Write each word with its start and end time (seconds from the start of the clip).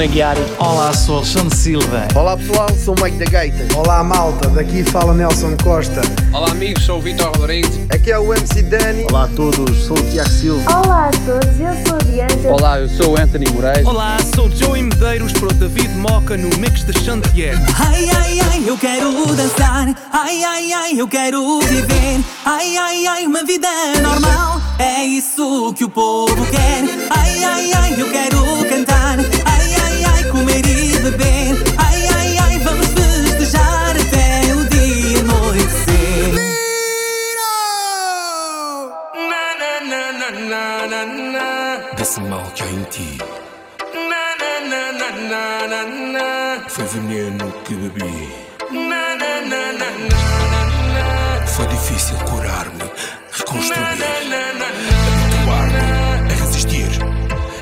Ruben 0.00 0.08
Aguiar. 0.08 0.36
Olá, 0.58 0.94
sou 0.94 1.18
Alexandre 1.18 1.54
Silva. 1.54 2.08
Olá 2.14 2.34
pessoal, 2.34 2.68
sou 2.74 2.94
o 2.98 3.02
Mike 3.02 3.18
da 3.18 3.26
Gaita. 3.26 3.76
Olá 3.76 4.02
malta, 4.02 4.48
daqui 4.48 4.82
fala 4.82 5.12
Nelson 5.12 5.54
Costa. 5.62 6.00
Olá 6.32 6.52
amigos, 6.52 6.84
sou 6.84 6.98
o 6.98 7.02
Vitor 7.02 7.30
Rodrigues. 7.36 7.78
Aqui 7.90 8.10
é 8.10 8.18
o 8.18 8.32
MC 8.32 8.62
Dani. 8.62 9.04
Olá 9.10 9.24
a 9.24 9.28
todos, 9.28 9.76
sou 9.84 9.98
o 9.98 10.02
Tiago 10.10 10.30
Silva. 10.30 10.78
Olá 10.78 11.08
a 11.08 11.10
todos, 11.10 11.60
eu 11.60 11.86
sou 11.86 11.96
a 11.96 12.04
Bianca. 12.04 12.48
Olá, 12.48 12.80
eu 12.80 12.88
sou 12.88 13.12
o 13.12 13.20
Anthony 13.20 13.44
Moraes. 13.50 13.86
Olá, 13.86 14.16
sou 14.34 14.46
o 14.46 14.56
Joey 14.56 14.82
Medeiros 14.84 15.32
para 15.32 15.48
o 15.48 15.52
David 15.52 15.94
Moca 15.96 16.34
no 16.34 16.48
Mix 16.56 16.82
de 16.84 16.98
Chantier. 17.00 17.58
Ai, 17.78 18.08
ai, 18.16 18.40
ai, 18.40 18.64
eu 18.66 18.78
quero 18.78 19.26
dançar. 19.34 19.94
Ai, 20.12 20.44
ai, 20.44 20.72
ai, 20.72 20.94
eu 20.98 21.08
quero 21.08 21.60
viver. 21.60 22.24
Ai, 22.46 22.76
ai, 22.78 23.06
ai, 23.06 23.26
uma 23.26 23.44
vida 23.44 23.68
normal. 24.00 24.62
É 24.78 25.04
isso 25.04 25.74
que 25.74 25.84
o 25.84 25.90
povo 25.90 26.46
quer. 26.46 26.84
Ai, 27.10 27.44
ai, 27.44 27.72
ai, 27.74 27.94
eu 28.00 28.10
quero 28.10 28.39
Foi 46.80 46.98
veneno 46.98 47.52
que 47.66 47.74
bebi. 47.74 48.28
Foi 51.46 51.66
difícil 51.66 52.16
curar-me, 52.24 52.90
reconstruir, 53.32 53.84
habituar-me 55.12 56.32
a 56.32 56.34
resistir. 56.34 56.88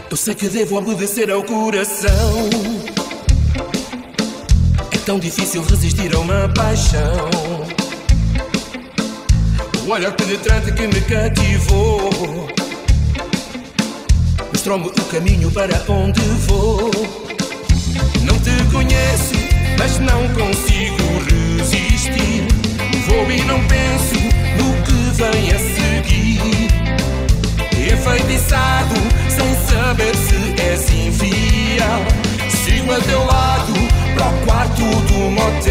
Eu 0.08 0.16
sei 0.16 0.36
que 0.36 0.48
devo 0.48 0.77
obedecer 0.77 1.33
ao 1.33 1.42
coração. 1.42 2.48
É 4.92 4.98
tão 4.98 5.19
difícil 5.19 5.64
resistir 5.64 6.14
a 6.14 6.20
uma 6.20 6.48
paixão. 6.50 7.28
O 9.84 9.91
olhar 9.91 10.12
penetrante 10.12 10.70
que 10.70 10.86
me 10.86 11.00
cativou 11.00 12.46
Mostrou-me 14.52 14.86
o 14.86 15.05
caminho 15.11 15.50
para 15.50 15.83
onde 15.89 16.20
vou. 16.20 17.27
Não 18.22 18.38
te 18.41 18.64
conheço, 18.72 19.34
mas 19.78 19.98
não 19.98 20.28
consigo 20.28 20.97
resistir. 21.58 22.47
Vou 23.06 23.30
e 23.30 23.42
não 23.44 23.61
penso 23.66 24.14
no 24.58 24.72
que 24.83 24.98
vem 25.16 25.52
a 25.52 25.58
seguir. 25.58 26.69
Enfeitiçado, 27.92 28.94
sem 29.28 29.55
saber 29.66 30.14
se 30.14 30.62
és 30.62 30.91
infiel. 30.91 32.00
Sigo 32.50 32.92
a 32.92 33.00
teu 33.00 33.24
lado 33.24 33.72
para 34.14 34.28
o 34.28 34.46
quarto 34.46 34.83
do 34.83 35.30
motel. 35.30 35.69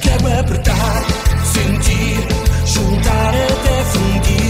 Quero 0.00 0.40
apertar, 0.40 1.04
sentir, 1.44 2.18
juntar 2.66 3.34
até 3.34 3.84
fundir. 3.84 4.43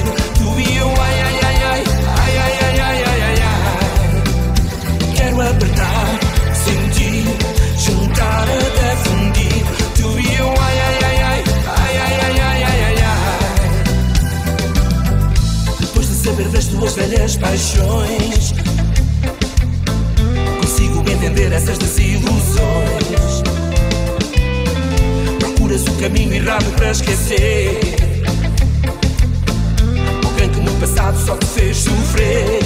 Tuas 16.84 16.96
velhas 16.96 17.36
paixões, 17.36 18.52
consigo 20.60 21.02
entender 21.10 21.50
essas 21.50 21.78
desilusões. 21.78 23.42
Procuras 25.38 25.82
o 25.86 25.92
caminho 25.92 26.34
errado 26.34 26.70
para 26.76 26.90
esquecer 26.90 27.80
alguém 30.26 30.50
que 30.50 30.60
no 30.60 30.72
passado 30.72 31.16
só 31.24 31.38
te 31.38 31.46
fez 31.46 31.78
sofrer. 31.78 32.60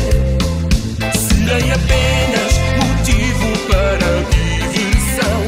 Serei 1.14 1.70
apenas 1.70 2.58
motivo 2.76 3.46
para 3.68 4.08
diversão. 4.32 5.38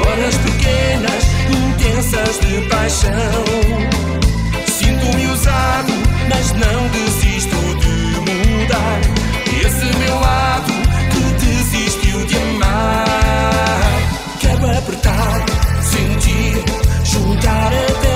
Horas 0.00 0.34
pequenas, 0.38 1.24
intensas 1.48 2.40
de 2.40 2.68
paixão. 2.68 3.44
Sinto-me 4.66 5.26
usado, 5.28 5.92
mas 6.28 6.50
não 6.54 6.88
desisto 6.88 7.20
de 7.20 7.29
mudar. 8.70 9.00
Esse 9.64 9.98
meu 9.98 10.20
lado 10.20 10.72
que 11.10 11.46
desistiu 11.46 12.24
de 12.26 12.36
amar. 12.36 13.86
Quero 14.38 14.78
apertar, 14.78 15.44
sentir, 15.82 16.64
juntar 17.04 17.72
até 17.72 18.09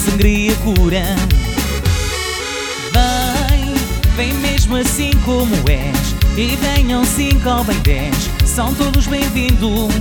sangria 0.00 0.54
cura. 0.56 1.04
Vem, 2.94 3.74
vem 4.16 4.34
mesmo 4.34 4.76
assim 4.76 5.10
como 5.26 5.54
és. 5.68 6.14
E 6.38 6.56
venham 6.56 7.04
cinco 7.04 7.50
ou 7.50 7.64
bem 7.64 7.78
dez, 7.80 8.30
são 8.46 8.72
todos 8.74 9.06
bem-vindos. 9.06 9.92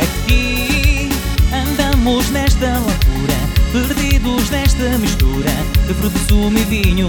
Aqui 0.00 1.08
andamos 1.52 2.30
nesta 2.30 2.78
loucura, 2.78 3.34
perdidos 3.72 4.48
nesta 4.50 4.96
mistura 4.98 5.50
de 5.88 5.94
frutos 5.94 6.22
sumo 6.28 6.56
e 6.56 6.62
vinho. 6.62 7.08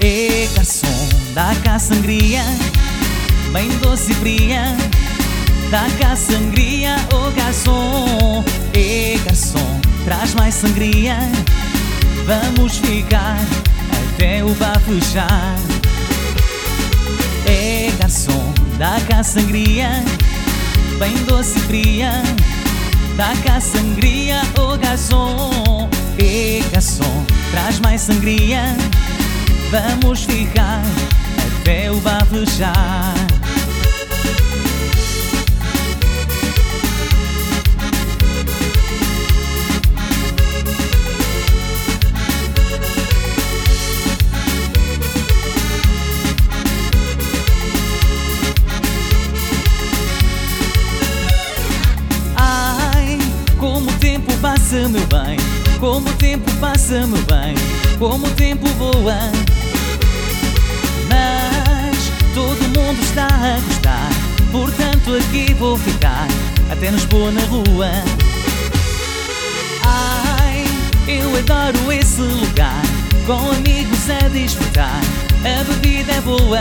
É, 0.00 0.48
garçom, 0.56 1.08
dá 1.34 1.54
cá 1.62 1.78
sangria, 1.78 2.42
bem 3.52 3.68
doce 3.78 4.10
e 4.10 4.14
fria. 4.16 4.76
Dá 5.70 5.86
cá 5.98 6.16
sangria, 6.16 6.96
oh 7.14 7.30
garçom. 7.30 8.44
Ei, 8.74 9.20
garçom, 9.24 9.80
traz 10.04 10.34
mais 10.34 10.54
sangria 10.54 11.16
Vamos 12.26 12.78
ficar 12.78 13.38
até 14.14 14.44
o 14.44 14.54
bar 14.54 14.80
fechar 14.80 15.56
é, 17.44 17.90
garçom, 17.98 18.54
dá 18.78 18.98
cá 19.08 19.22
sangria 19.22 20.04
Bem 21.02 21.16
doce 21.24 21.58
e 21.58 21.62
fria. 21.62 22.22
Dá 23.16 23.32
cá 23.42 23.60
sangria, 23.60 24.40
ô 24.56 24.74
oh, 24.74 24.78
garçom. 24.78 25.88
Ei, 26.16 26.62
garçom, 26.70 27.26
traz 27.50 27.80
mais 27.80 28.02
sangria 28.02 28.62
Vamos 29.72 30.22
ficar 30.22 30.80
até 31.60 31.90
o 31.90 31.96
bar 31.96 32.24
fechar 32.26 33.01
meu 54.72 55.06
bem 55.06 55.36
Como 55.78 56.08
o 56.08 56.12
tempo 56.14 56.50
passa, 56.56 57.06
meu 57.06 57.22
bem 57.24 57.54
Como 57.98 58.26
o 58.26 58.30
tempo 58.30 58.66
voa. 58.78 59.18
Mas 61.08 62.10
todo 62.34 62.62
mundo 62.68 62.98
está 63.02 63.26
a 63.26 63.60
gostar 63.60 64.08
Portanto 64.50 65.14
aqui 65.14 65.52
vou 65.54 65.76
ficar 65.76 66.26
Até 66.70 66.90
nos 66.90 67.04
pôr 67.04 67.30
na 67.32 67.42
rua. 67.42 67.90
Ai, 69.84 70.64
eu 71.06 71.36
adoro 71.36 71.92
esse 71.92 72.22
lugar 72.22 72.82
Com 73.26 73.50
amigos 73.50 74.08
a 74.08 74.28
desfrutar 74.28 75.00
A 75.44 75.64
bebida 75.64 76.12
é 76.12 76.20
boa. 76.22 76.60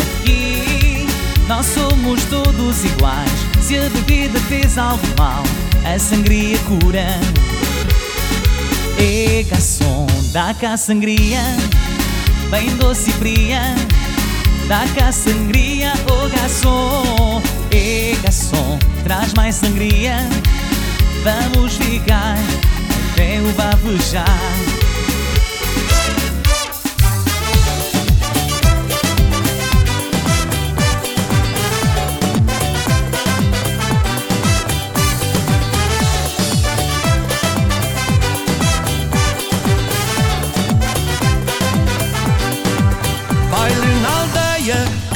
Aqui 0.00 1.06
nós 1.46 1.66
somos 1.66 2.24
todos 2.24 2.84
iguais 2.84 3.30
se 3.60 3.76
a 3.76 3.88
bebida 3.90 4.40
fez 4.48 4.76
algo 4.76 5.06
mal 5.16 5.44
a 5.84 5.98
sangria 5.98 6.58
cura. 6.60 7.06
E 8.98 9.42
garçom, 9.44 10.06
dá 10.32 10.54
cá 10.54 10.76
sangria, 10.76 11.40
bem 12.50 12.74
doce 12.76 13.10
e 13.10 13.12
fria. 13.14 13.74
Dá 14.68 14.84
cá 14.94 15.10
sangria, 15.10 15.92
ô 16.08 16.24
oh 16.24 16.28
garçom. 16.28 17.42
E 17.72 18.16
garçom, 18.22 18.78
traz 19.02 19.34
mais 19.34 19.56
sangria. 19.56 20.16
Vamos 21.24 21.76
ficar 21.76 22.36
até 23.12 23.40
o 23.40 23.52
bar 23.52 23.76
fechar. 23.78 24.81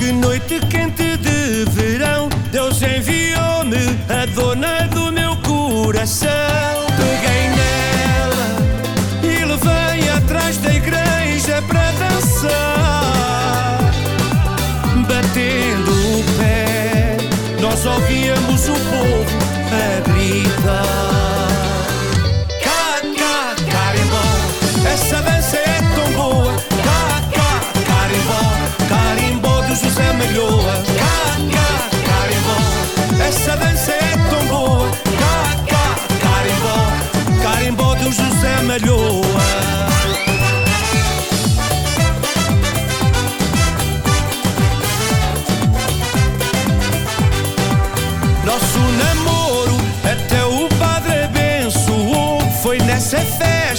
que 0.06 0.12
noite 0.12 0.60
quente 0.70 1.16
de 1.16 1.64
verão 1.72 2.28
Deus 2.52 2.80
enviou-me 2.80 3.98
a 4.08 4.24
dona 4.26 4.86
do 4.86 5.10
meu 5.10 5.36
coração. 5.38 6.86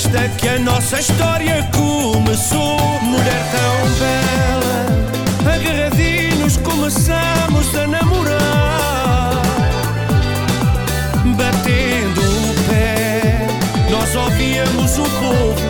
festa 0.07 0.29
que 0.37 0.47
a 0.47 0.59
nossa 0.59 0.99
história 0.99 1.67
começou. 1.75 2.77
Mulher 3.01 3.43
tão 3.51 3.89
bela, 3.99 5.55
agarradinhos 5.55 6.57
começamos 6.57 7.75
a 7.75 7.87
namorar. 7.87 9.41
Batendo 11.35 12.21
o 12.21 12.69
pé, 12.69 13.47
nós 13.89 14.15
ouvíamos 14.15 14.97
o 14.97 15.03
povo 15.03 15.66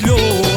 radio 0.00 0.47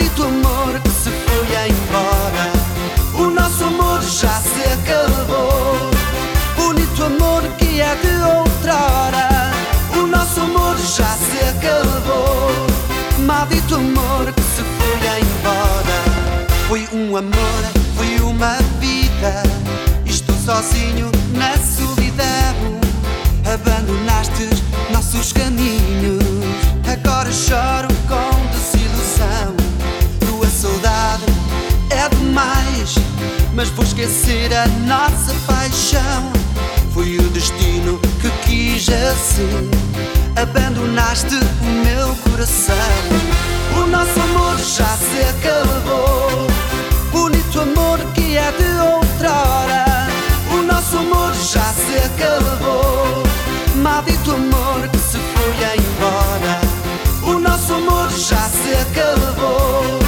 Maldito 0.00 0.22
amor 0.22 0.80
que 0.80 0.88
se 0.88 1.10
foi 1.10 1.68
embora. 1.68 2.52
O 3.18 3.30
nosso 3.30 3.64
amor 3.64 4.00
já 4.00 4.40
se 4.40 4.62
acabou. 4.72 5.90
Bonito 6.56 7.04
amor 7.04 7.42
que 7.58 7.82
é 7.82 7.94
de 7.96 8.22
outrora. 8.24 9.52
O 9.94 10.06
nosso 10.06 10.40
amor 10.40 10.78
já 10.78 11.14
se 11.18 11.38
acabou. 11.50 12.50
Maldito 13.26 13.74
amor 13.74 14.32
que 14.32 14.40
se 14.40 14.62
foi 14.62 15.20
embora. 15.20 16.48
Foi 16.66 16.88
um 16.94 17.18
amor, 17.18 17.62
foi 17.94 18.20
uma 18.20 18.56
vida. 18.80 19.42
Estou 20.06 20.34
sozinho 20.36 21.12
na 21.34 21.58
solidão. 21.58 22.80
Abandonaste 23.52 24.48
nossos 24.90 25.30
caminhos. 25.34 26.24
Agora 26.90 27.30
choro 27.30 27.88
com 28.08 28.46
desilusão. 28.46 29.59
Demais. 32.40 32.94
Mas 33.54 33.68
vou 33.70 33.84
esquecer 33.84 34.50
a 34.54 34.66
nossa 34.86 35.34
paixão. 35.46 36.32
Foi 36.92 37.18
o 37.18 37.28
destino 37.30 38.00
que 38.20 38.30
quis 38.42 38.88
assim. 38.88 39.70
Abandonaste 40.40 41.34
o 41.34 41.66
meu 41.84 42.14
coração. 42.16 42.74
O 43.76 43.86
nosso 43.86 44.18
amor 44.20 44.56
já 44.58 44.96
se 44.96 45.20
acabou. 45.28 46.46
Bonito 47.12 47.60
amor 47.60 47.98
que 48.14 48.36
é 48.36 48.50
de 48.52 48.94
outrora. 48.94 50.08
O 50.52 50.62
nosso 50.62 50.96
amor 50.96 51.34
já 51.34 51.72
se 51.74 51.96
acabou. 52.06 53.22
Maldito 53.76 54.32
amor 54.32 54.88
que 54.88 54.98
se 54.98 55.18
foi 55.18 55.54
embora. 55.76 56.60
O 57.22 57.38
nosso 57.38 57.74
amor 57.74 58.10
já 58.10 58.48
se 58.48 58.72
acabou. 58.72 59.99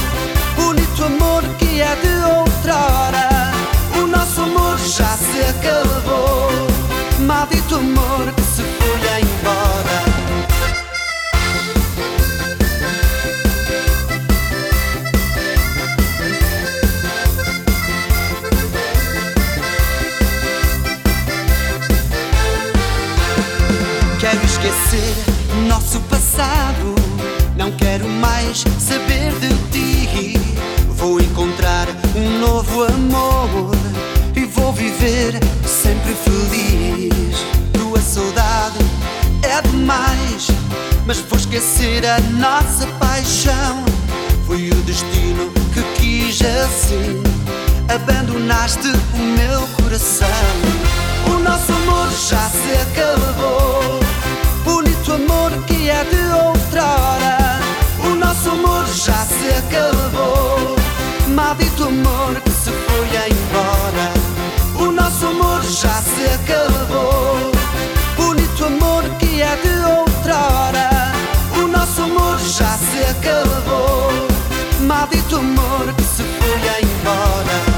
É 1.82 1.96
de 1.96 2.14
outrora. 2.38 3.28
O 3.96 4.06
nosso 4.06 4.42
amor 4.42 4.78
já 4.78 5.16
se 5.16 5.40
acabou. 5.40 6.50
Maldito 7.26 7.74
amor 7.74 8.32
que 8.36 8.42
se 8.42 8.62
foi 8.62 9.20
embora. 9.20 10.02
Quero 24.20 24.44
esquecer 24.44 25.14
nosso 25.68 25.98
passado. 26.02 26.94
Não 27.56 27.72
quero 27.72 28.08
mais 28.08 28.64
saber 28.78 29.32
de 29.40 29.61
novo 32.42 32.82
amor 32.82 33.70
e 34.34 34.44
vou 34.46 34.72
viver 34.72 35.38
sempre 35.64 36.12
feliz. 36.12 37.36
Tua 37.72 38.00
saudade 38.00 38.78
é 39.42 39.62
demais, 39.68 40.48
mas 41.06 41.20
vou 41.20 41.38
esquecer 41.38 42.04
a 42.04 42.18
nossa 42.32 42.88
paixão. 42.98 43.84
Foi 44.44 44.70
o 44.70 44.74
destino 44.82 45.52
que 45.72 45.82
quis 45.94 46.40
assim. 46.42 47.22
Abandonaste 47.88 48.88
o 49.14 49.18
meu 49.18 49.60
coração. 49.80 50.26
O 51.26 51.38
nosso 51.38 51.72
amor 51.72 52.08
já 52.10 52.50
se 52.50 52.72
acabou. 52.82 54.00
Bonito 54.64 55.12
amor 55.12 55.52
que 55.68 55.88
é 55.88 56.02
de 56.02 56.22
outrora. 56.44 57.60
O 58.04 58.16
nosso 58.16 58.50
amor 58.50 58.84
já 58.88 59.24
se 59.26 59.48
acabou. 59.58 60.81
Maldito 61.34 61.84
amor 61.84 62.38
que 62.44 62.50
se 62.50 62.70
foi 62.70 63.08
embora. 63.30 64.12
O 64.78 64.92
nosso 64.92 65.26
amor 65.26 65.62
já 65.62 66.02
se 66.02 66.24
acabou. 66.26 67.52
Bonito 68.16 68.66
amor 68.66 69.04
que 69.18 69.40
é 69.40 69.56
de 69.56 69.98
outrora. 69.98 70.90
O 71.56 71.66
nosso 71.68 72.02
amor 72.02 72.38
já 72.38 72.76
se 72.76 72.98
acabou. 73.10 74.10
Maldito 74.80 75.36
amor 75.36 75.92
que 75.96 76.02
se 76.02 76.22
foi 76.22 76.60
embora. 76.82 77.71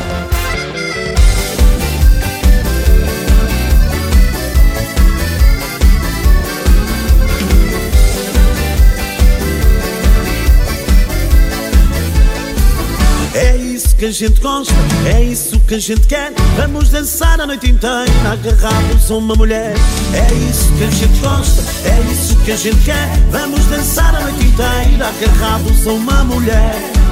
Que 14.04 14.08
a 14.08 14.10
gente 14.10 14.40
gosta, 14.40 14.74
é 15.06 15.22
isso 15.22 15.58
que 15.60 15.74
a 15.76 15.78
gente 15.78 16.06
quer. 16.06 16.30
Vamos 16.58 16.90
dançar 16.90 17.40
a 17.40 17.46
noite 17.46 17.70
inteira, 17.70 18.04
agarrados 18.30 19.10
a 19.10 19.14
uma 19.14 19.34
mulher. 19.34 19.74
É 20.12 20.34
isso 20.50 20.70
que 20.76 20.84
a 20.84 20.90
gente 20.90 21.20
gosta, 21.20 21.62
é 21.88 22.12
isso 22.12 22.36
que 22.40 22.52
a 22.52 22.56
gente 22.56 22.84
quer. 22.84 23.08
Vamos 23.30 23.64
dançar 23.64 24.14
a 24.14 24.20
noite 24.20 24.44
inteira, 24.44 25.08
agarrados 25.08 25.86
a 25.86 25.92
uma 25.92 26.22
mulher. 26.24 27.03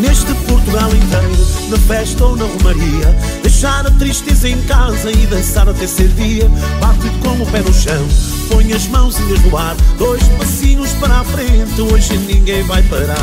Neste 0.00 0.34
Portugal 0.46 0.88
inteiro, 0.94 1.46
na 1.68 1.76
festa 1.76 2.24
ou 2.24 2.34
na 2.34 2.44
romaria 2.44 3.14
Deixar 3.42 3.86
a 3.86 3.90
tristeza 3.90 4.48
em 4.48 4.60
casa 4.62 5.10
e 5.10 5.26
dançar 5.26 5.68
até 5.68 5.86
ser 5.86 6.08
dia 6.08 6.48
Bate 6.80 7.08
com 7.22 7.42
o 7.42 7.46
pé 7.50 7.60
no 7.60 7.72
chão, 7.72 8.08
põe 8.48 8.72
as 8.72 8.86
mãozinhas 8.86 9.42
no 9.42 9.56
ar 9.56 9.76
Dois 9.98 10.22
passinhos 10.38 10.92
para 10.94 11.20
a 11.20 11.24
frente, 11.24 11.80
hoje 11.80 12.16
ninguém 12.16 12.62
vai 12.62 12.82
parar 12.84 13.16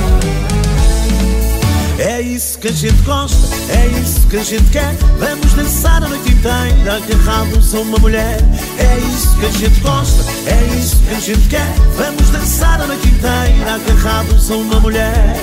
é 1.99 2.21
isso 2.21 2.59
que 2.59 2.67
a 2.67 2.71
gente 2.71 3.01
gosta, 3.01 3.55
é 3.71 3.87
isso 3.99 4.27
que 4.27 4.37
a 4.37 4.43
gente 4.43 4.69
quer. 4.69 4.93
Vamos 5.17 5.53
dançar 5.53 6.03
a 6.03 6.07
noite 6.07 6.29
inteira, 6.31 6.95
agarrados 6.95 7.73
a 7.73 7.79
uma 7.79 7.97
mulher. 7.97 8.37
É 8.77 8.99
isso 8.99 9.35
que 9.39 9.45
a 9.47 9.51
gente 9.51 9.79
gosta, 9.79 10.23
é 10.45 10.77
isso 10.79 10.97
que 10.97 11.15
a 11.15 11.19
gente 11.19 11.49
quer. 11.49 11.73
Vamos 11.95 12.29
dançar 12.29 12.79
a 12.81 12.85
noite 12.85 13.07
inteira, 13.07 13.73
agarrados 13.73 14.51
a 14.51 14.55
uma 14.57 14.79
mulher. 14.79 15.37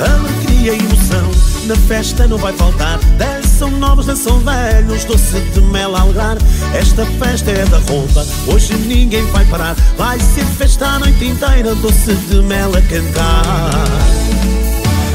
Alegria 0.00 0.72
e 0.72 0.78
emoção, 0.78 1.30
na 1.66 1.76
festa 1.76 2.26
não 2.26 2.38
vai 2.38 2.52
faltar. 2.54 2.98
Dançam 3.18 3.70
novos, 3.70 4.06
dançam 4.06 4.38
velhos, 4.40 5.04
doce 5.04 5.40
de 5.40 5.60
mel 5.60 5.94
a 5.94 6.00
alegrar. 6.00 6.38
Esta 6.74 7.04
festa 7.04 7.50
é 7.50 7.66
da 7.66 7.78
roupa, 7.78 8.26
hoje 8.46 8.74
ninguém 8.74 9.24
vai 9.26 9.44
parar. 9.44 9.74
Vai 9.98 10.18
ser 10.18 10.44
festa 10.56 10.86
a 10.86 10.98
noite 11.00 11.24
inteira, 11.24 11.74
doce 11.74 12.14
de 12.14 12.42
mel 12.42 12.70
a 12.74 12.80
cantar. 12.82 13.70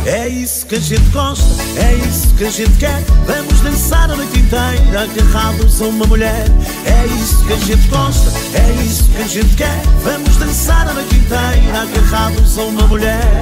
É 0.05 0.27
isso 0.27 0.67
que 0.67 0.75
a 0.75 0.79
gente 0.79 1.09
gosta, 1.09 1.43
é 1.77 1.95
isso 2.07 2.27
que 2.35 2.43
a 2.43 2.51
gente 2.51 2.77
quer. 2.77 3.03
Vamos 3.25 3.59
dançar 3.61 4.11
a 4.11 4.15
noite 4.15 4.37
inteira, 4.37 5.01
agarrados 5.01 5.81
a 5.81 5.85
uma 5.85 6.05
mulher. 6.05 6.45
É 6.85 7.07
isso 7.07 7.43
que 7.43 7.53
a 7.53 7.57
gente 7.57 7.87
gosta, 7.87 8.31
é 8.53 8.83
isso 8.83 9.05
que 9.05 9.21
a 9.23 9.27
gente 9.27 9.55
quer. 9.55 9.81
Vamos 10.03 10.37
dançar 10.37 10.87
a 10.87 10.93
noite 10.93 11.15
inteira, 11.15 11.81
agarrados 11.81 12.55
a 12.59 12.61
uma 12.61 12.85
mulher. 12.85 13.41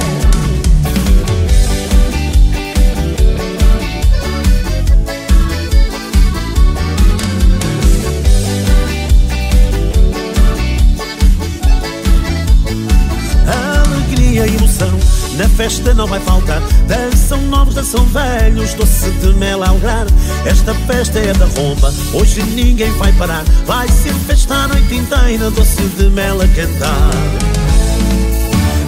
Na 15.37 15.47
festa 15.49 15.93
não 15.93 16.07
vai 16.07 16.19
faltar. 16.19 16.61
Dançam 16.87 17.41
novos, 17.43 17.75
dançam 17.75 18.05
velhos, 18.05 18.73
doce 18.73 19.09
de 19.09 19.33
mel 19.33 19.63
a 19.63 19.69
alegrar. 19.69 20.05
Esta 20.45 20.73
festa 20.87 21.19
é 21.19 21.33
da 21.33 21.45
romba, 21.45 21.93
hoje 22.13 22.43
ninguém 22.43 22.91
vai 22.93 23.11
parar. 23.13 23.43
Vai 23.65 23.87
ser 23.87 24.13
festa 24.27 24.53
a 24.53 24.67
noite 24.67 24.95
inteira, 24.95 25.49
doce 25.51 25.81
de 25.97 26.09
mel 26.09 26.41
a 26.41 26.47
cantar. 26.47 27.09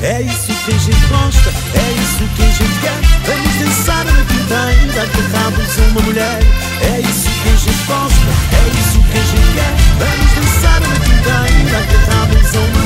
É 0.01 0.21
isso 0.21 0.53
que 0.65 0.71
a 0.71 0.77
gente 0.77 1.05
gosta, 1.08 1.49
é 1.73 1.91
isso 2.01 2.36
que 2.36 2.43
a 2.43 2.45
gente 2.45 2.79
quer. 2.81 2.99
Vamos 3.25 3.55
dançar 3.55 4.08
a 4.08 4.12
noite 4.12 4.34
inteira, 4.34 5.01
agarrados 5.01 5.77
uma 5.89 6.01
mulher. 6.01 6.39
É 6.81 6.99
isso 6.99 7.29
que 7.41 7.49
a 7.49 7.55
gente 7.55 7.86
gosta, 7.88 8.31
é 8.51 8.63
isso 8.79 8.99
que 9.12 9.17
a 9.17 9.23
gente 9.23 9.53
quer. 9.55 9.73
Vamos 9.97 10.31
dançar 10.36 10.75
a 10.75 10.88
noite 10.88 11.10
inteira, 11.10 11.77
agarrados 11.79 12.53
uma 12.53 12.67
mulher. 12.67 12.85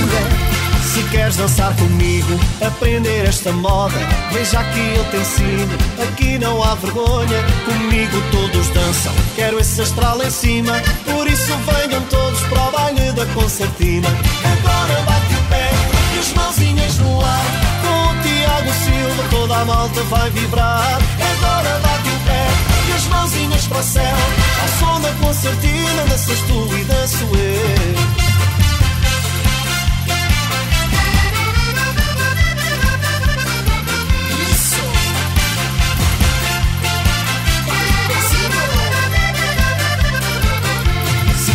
Se 0.89 1.03
queres 1.03 1.35
dançar 1.35 1.75
comigo, 1.75 2.39
aprender 2.65 3.23
esta 3.23 3.51
moda, 3.51 3.95
veja 4.31 4.59
aqui 4.59 4.95
eu 4.95 5.05
te 5.11 5.17
ensino. 5.17 5.77
Aqui 6.01 6.39
não 6.39 6.63
há 6.63 6.73
vergonha, 6.73 7.43
comigo 7.63 8.19
todos 8.31 8.69
dançam. 8.69 9.13
Quero 9.35 9.59
esse 9.59 9.79
astral 9.81 10.19
em 10.23 10.31
cima, 10.31 10.73
por 11.05 11.27
isso 11.27 11.53
venham 11.57 12.01
todos 12.09 12.41
para 12.41 12.67
o 12.67 12.71
baile 12.71 13.11
da 13.11 13.25
concertina. 13.27 14.07
Agora 14.09 15.01
bate 15.03 15.35
o 15.35 15.43
pé 15.49 15.69
e 16.15 16.19
as 16.19 16.33
mãozinhas 16.33 16.97
no 16.97 17.21
ar. 17.23 17.45
Com 17.83 18.09
o 18.09 18.21
Tiago 18.23 18.73
Silva 18.83 19.23
toda 19.29 19.57
a 19.57 19.65
malta 19.65 20.01
vai 20.05 20.29
vibrar. 20.31 20.99
Agora 21.37 21.79
bate 21.83 22.09
o 22.09 22.19
pé 22.25 22.47
e 22.89 22.95
as 22.95 23.05
mãozinhas 23.05 23.67
para 23.67 23.77
o 23.77 23.83
céu. 23.83 24.17
Ao 24.61 24.67
som 24.79 25.01
da 25.01 25.11
concertina, 25.23 26.03
danças 26.09 26.39
tu 26.41 26.67
e 26.75 26.83
danço 26.85 27.25
eu. 27.35 28.28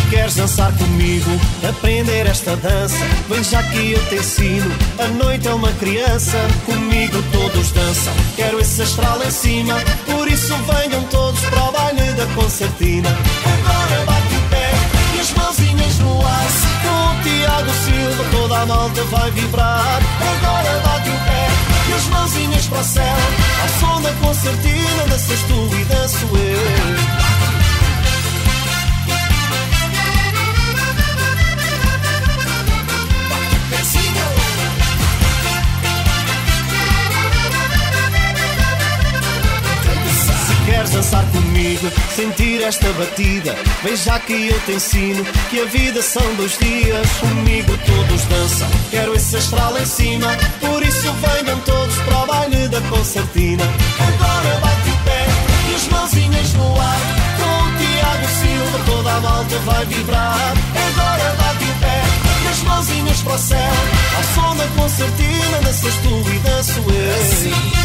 Queres 0.09 0.35
dançar 0.35 0.71
comigo, 0.73 1.29
aprender 1.67 2.27
esta 2.27 2.55
dança, 2.57 2.97
vem 3.29 3.43
já 3.43 3.61
que 3.63 3.91
eu 3.91 4.05
te 4.09 4.15
ensino. 4.15 4.71
A 4.99 5.07
noite 5.07 5.47
é 5.47 5.53
uma 5.53 5.71
criança, 5.73 6.37
comigo 6.65 7.21
todos 7.31 7.71
dançam. 7.71 8.13
Quero 8.35 8.59
esse 8.59 8.81
astral 8.81 9.21
em 9.23 9.31
cima, 9.31 9.75
por 10.05 10.27
isso 10.27 10.53
venham 10.57 11.03
todos 11.05 11.39
para 11.41 11.63
o 11.63 11.71
baile 11.71 12.13
da 12.13 12.25
concertina. 12.27 13.09
Agora 13.09 14.05
bate 14.05 14.35
o 14.35 14.49
pé 14.49 14.71
e 15.15 15.19
as 15.19 15.31
mãozinhas 15.31 15.99
no 15.99 16.25
ar. 16.25 16.45
Com 16.83 17.19
o 17.19 17.23
Tiago 17.23 17.71
Silva 17.85 18.25
toda 18.31 18.61
a 18.61 18.65
malta 18.65 19.03
vai 19.05 19.31
vibrar. 19.31 20.01
Agora 20.21 20.79
bate 20.83 21.09
o 21.09 21.19
pé 21.25 21.47
e 21.89 21.93
as 21.93 22.05
mãozinhas 22.07 22.65
para 22.67 22.79
o 22.79 22.83
céu. 22.83 23.17
Ao 23.61 23.79
som 23.79 24.01
da 24.01 24.11
concertina, 24.13 25.07
danças 25.09 25.39
tu 25.41 25.75
e 25.75 25.83
danço 25.85 26.25
eu. 26.37 27.24
Queres 40.75 40.89
dançar 40.89 41.25
comigo, 41.31 41.89
sentir 42.13 42.61
esta 42.61 42.91
batida, 42.93 43.55
vem 43.81 43.95
já 43.95 44.19
que 44.19 44.33
eu 44.33 44.59
te 44.61 44.73
ensino 44.73 45.23
que 45.49 45.61
a 45.61 45.65
vida 45.65 46.01
são 46.01 46.35
dois 46.35 46.57
dias. 46.57 47.07
Comigo 47.19 47.77
todos 47.85 48.25
dançam, 48.25 48.67
quero 48.91 49.15
esse 49.15 49.37
astral 49.37 49.77
em 49.77 49.85
cima, 49.85 50.27
por 50.59 50.83
isso 50.83 51.13
venham 51.13 51.59
todos 51.61 51.95
para 51.99 52.17
o 52.17 52.27
baile 52.27 52.67
da 52.67 52.81
concertina. 52.81 53.63
Agora 53.99 54.59
bate 54.59 54.89
o 54.89 54.97
pé 55.05 55.25
e 55.71 55.75
as 55.75 55.87
mãozinhas 55.87 56.53
no 56.53 56.81
ar, 56.81 56.99
com 57.39 57.63
o 57.63 57.77
Tiago 57.77 58.27
Silva 58.41 58.79
toda 58.85 59.11
a 59.13 59.19
malta 59.21 59.59
vai 59.59 59.85
vibrar. 59.85 60.53
Agora 60.87 61.35
bate 61.37 61.63
o 61.63 61.79
pé 61.79 62.03
e 62.43 62.47
as 62.49 62.61
mãozinhas 62.63 63.21
para 63.21 63.33
o 63.33 63.37
céu, 63.37 63.73
ao 64.17 64.23
som 64.35 64.55
da 64.57 64.67
concertina, 64.81 65.61
danças 65.63 65.95
tu 66.03 66.23
e 66.29 66.39
danço 66.39 66.81
eu. 66.89 67.84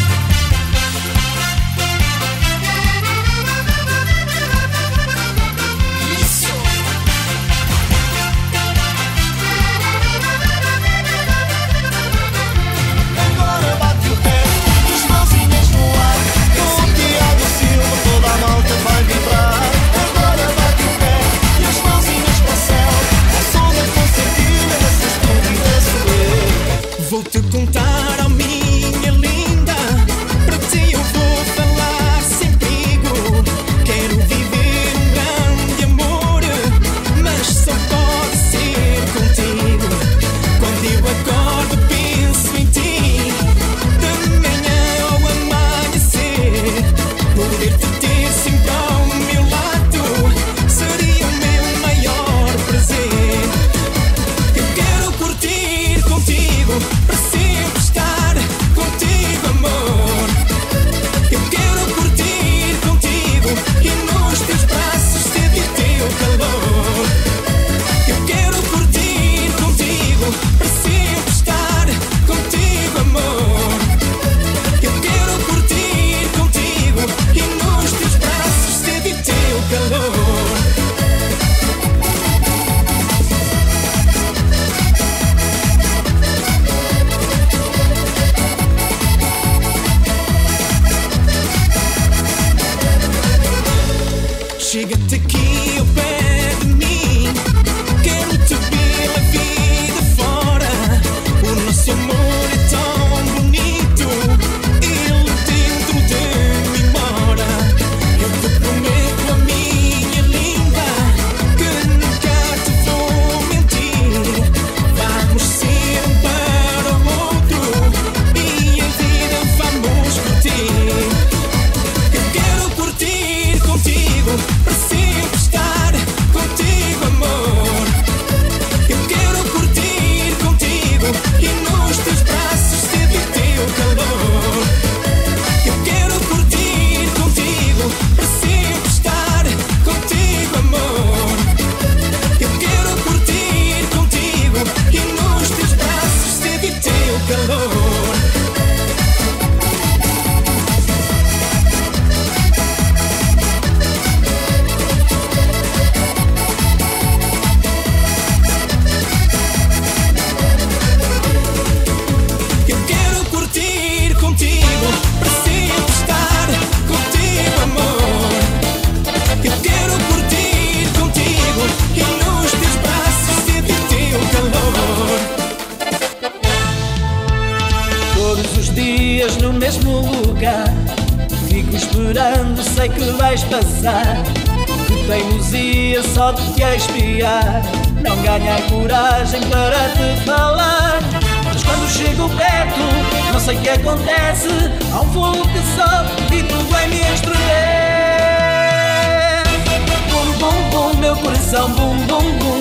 Coração, 201.23 201.71
bum, 201.71 201.97
bum, 202.07 202.39
bum 202.39 202.61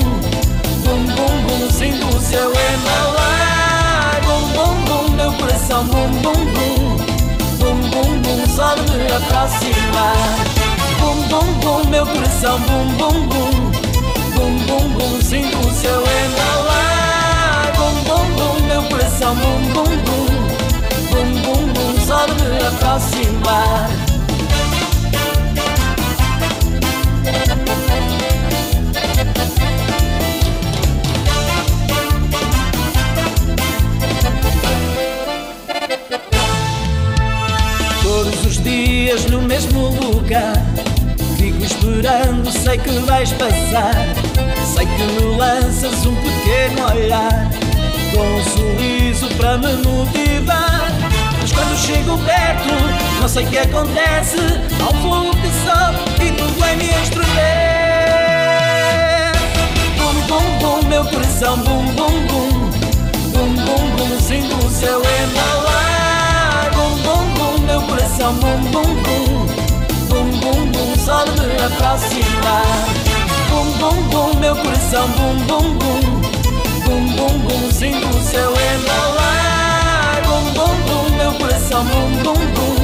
Bum, 0.83 1.05
bum, 1.15 1.47
bum, 1.47 1.71
sinto 1.71 2.19
seu 2.21 2.51
embalar 2.51 4.21
Bum, 4.25 4.47
bum, 4.53 4.75
bum, 4.85 5.15
meu 5.15 5.33
coração, 5.33 5.85
bum, 5.85 6.09
bum, 6.21 6.33
bum 6.33 6.97
Bum, 7.59 7.89
bum, 7.89 8.21
bum, 8.21 8.55
só 8.55 8.75
de 8.75 8.91
me 8.91 9.07
aproximar 9.11 10.15
Bum, 10.99 11.21
bum, 11.27 11.53
bum, 11.59 11.89
meu 11.89 12.05
coração, 12.05 12.59
bum, 12.59 12.87
bum, 12.97 13.27
bum 13.27 13.51
Bum, 14.35 14.57
bum, 14.67 14.89
bum, 14.89 15.21
sinto 15.21 15.69
seu 15.71 16.01
embalar 16.01 17.71
Bum, 17.75 18.03
bum, 18.03 18.25
bum, 18.35 18.67
meu 18.67 18.83
coração, 18.83 19.35
bum, 19.35 19.61
bum, 19.73 19.83
bum 19.83 20.27
Bum, 21.11 21.41
bum, 21.41 21.73
bum, 21.73 22.05
só 22.05 22.25
de 22.25 22.43
me 22.43 22.57
aproximar 22.65 24.08
dias 38.59 39.25
no 39.25 39.41
mesmo 39.41 39.89
lugar. 39.89 40.53
Fico 41.37 41.63
esperando, 41.63 42.51
sei 42.51 42.77
que 42.77 42.91
vais 42.99 43.31
passar. 43.33 43.95
Sei 44.73 44.85
que 44.85 45.03
me 45.03 45.37
lanças 45.37 46.05
um 46.05 46.15
pequeno 46.15 46.91
olhar. 46.91 47.49
Com 48.13 48.21
um 48.21 48.43
sorriso 48.43 49.27
para 49.35 49.57
me 49.57 49.73
motivar. 49.87 50.91
Mas 51.41 51.51
quando 51.51 51.77
chego 51.77 52.17
perto, 52.19 52.73
não 53.21 53.27
sei 53.27 53.45
o 53.45 53.49
que 53.49 53.57
acontece. 53.57 54.37
Um 54.37 54.93
fogo 55.01 55.31
que 55.31 55.49
sobe 55.63 56.25
e 56.25 56.31
tu 56.31 56.45
vai 56.59 56.75
me 56.75 56.85
estremer 56.85 57.29
Bum, 59.97 60.13
bum, 60.27 60.59
bum, 60.59 60.87
meu 60.87 61.05
coração, 61.05 61.57
bum, 61.57 61.85
bum, 61.93 62.27
bum. 62.27 62.69
Bum, 63.31 63.55
bum, 63.55 63.95
bum, 63.95 64.19
sinto 64.19 64.55
o 64.65 64.69
seu 64.69 64.99
embalar 64.99 65.98
Bum, 67.09 67.25
bum, 67.33 67.65
meu 67.65 67.81
coração, 67.81 68.33
bum, 68.35 68.61
bum, 68.71 68.83
bum. 69.01 69.47
Bum, 70.09 70.29
bum, 70.41 70.71
bum, 70.71 70.95
só 71.03 71.23
de 71.23 71.41
me 71.41 71.55
aproximar 71.55 72.85
Bum, 73.49 73.71
bum, 73.79 74.03
bum, 74.09 74.39
meu 74.39 74.55
coração, 74.55 75.07
bum, 75.09 75.35
bum, 75.47 75.77
bum. 75.79 76.01
Bum, 76.85 77.15
bum, 77.15 77.39
bum, 77.39 77.71
sinto 77.71 78.07
o 78.15 78.21
seu 78.21 78.51
embalar 78.51 80.21
Bum, 80.23 80.53
bum, 80.53 80.75
bum, 80.85 81.17
meu 81.17 81.33
coração, 81.33 81.83
bum, 81.85 82.11
bum, 82.23 82.33
bum. 82.53 82.75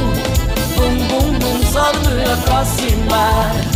Bum, 0.75 1.07
bum, 1.07 1.39
bum, 1.39 1.71
só 1.71 1.91
de 1.91 2.09
me 2.09 2.23
aproximar 2.23 3.74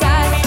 a 0.00 0.41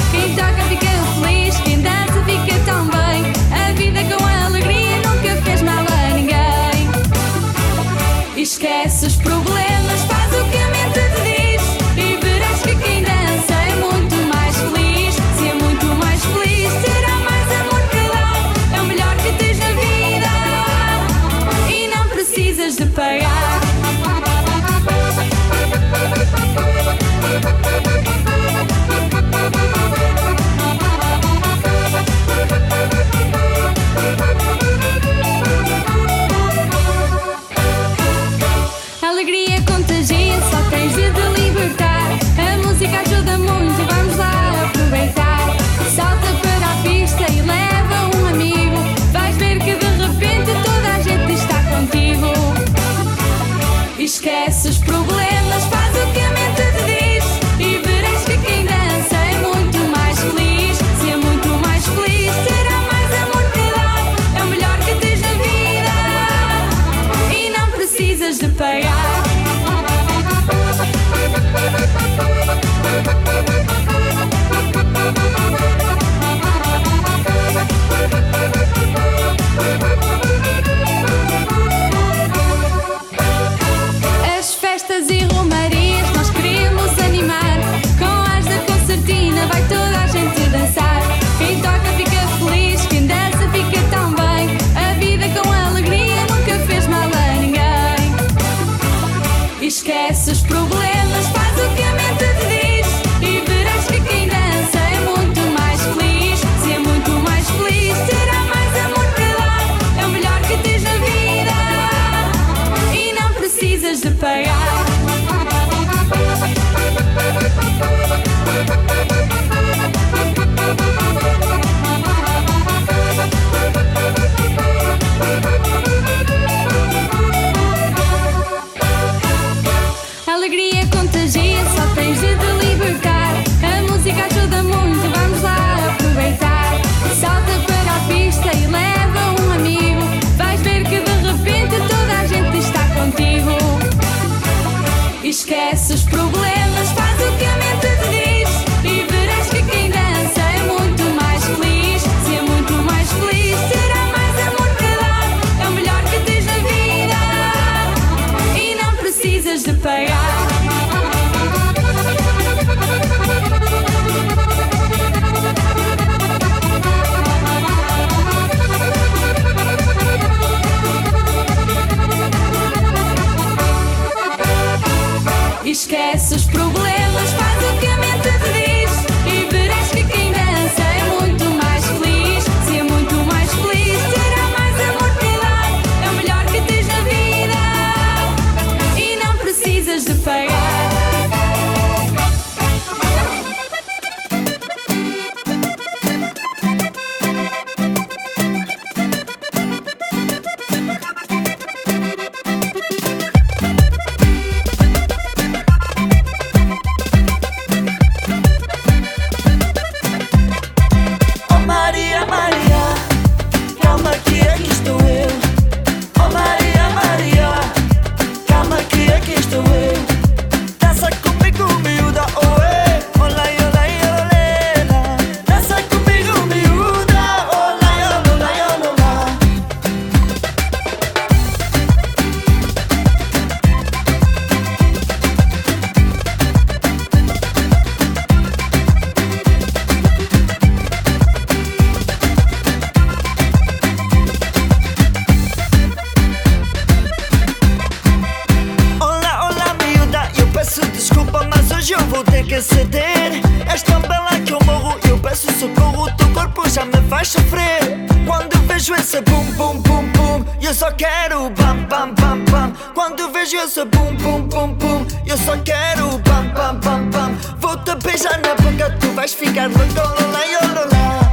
pam, 266.55 266.79
pam, 266.79 267.09
pam 267.11 267.35
Volta 267.59 267.95
pesana 267.97 268.55
porque 268.57 268.89
tu 268.99 269.11
vais 269.13 269.33
ficar 269.33 269.67
louca, 269.67 270.03
e 270.47 270.55
ololá 270.65 271.31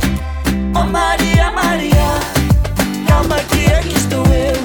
Oh 0.75 0.85
Maria, 0.85 1.51
Maria 1.53 2.21
Calma 3.07 3.37
que 3.45 3.73
aqui 3.73 3.97
estou 3.97 4.27
eu 4.27 4.62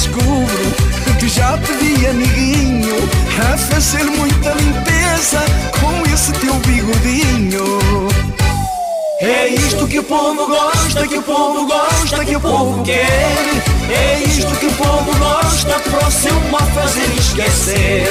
descubro 0.00 1.16
que 1.18 1.28
já 1.28 1.58
te 1.58 1.72
vi 1.74 2.06
amiguinho 2.06 2.96
A 3.52 3.56
fazer 3.56 4.04
muita 4.04 4.50
limpeza 4.52 5.44
com 5.78 6.14
esse 6.14 6.32
teu 6.32 6.54
bigodinho 6.54 8.08
É 9.20 9.48
isto 9.48 9.86
que 9.86 9.98
o 9.98 10.02
povo 10.02 10.46
gosta, 10.46 11.06
que 11.06 11.18
o 11.18 11.22
povo 11.22 11.66
gosta, 11.66 12.24
que 12.24 12.36
o 12.36 12.40
povo 12.40 12.82
quer. 12.82 13.36
É 13.90 14.22
isto 14.24 14.50
que 14.58 14.66
o 14.66 14.72
povo 14.72 15.12
gosta, 15.18 15.76
o 16.06 16.10
seu 16.10 16.34
mal 16.50 16.66
fazer 16.74 17.10
esquecer. 17.18 18.08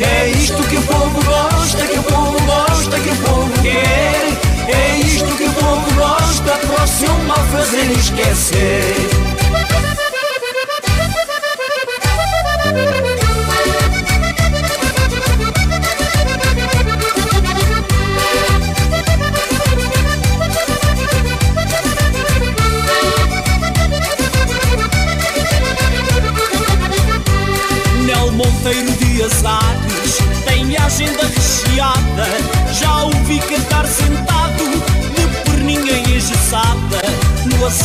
É 0.00 0.28
isto 0.28 0.62
que 0.64 0.76
o 0.76 0.82
povo 0.82 1.22
gosta, 1.24 1.86
que 1.86 1.98
o 1.98 2.02
povo 2.02 2.38
gosta, 2.44 3.00
que 3.00 3.08
o 3.08 3.16
povo 3.16 3.50
quer. 3.62 4.38
É 4.68 4.98
isto 4.98 5.34
que 5.36 5.44
o 5.44 5.52
povo 5.54 5.94
gosta, 5.94 6.82
o 6.82 6.86
seu 6.86 7.14
mal 7.24 7.42
fazer 7.50 7.90
esquecer. 7.92 9.29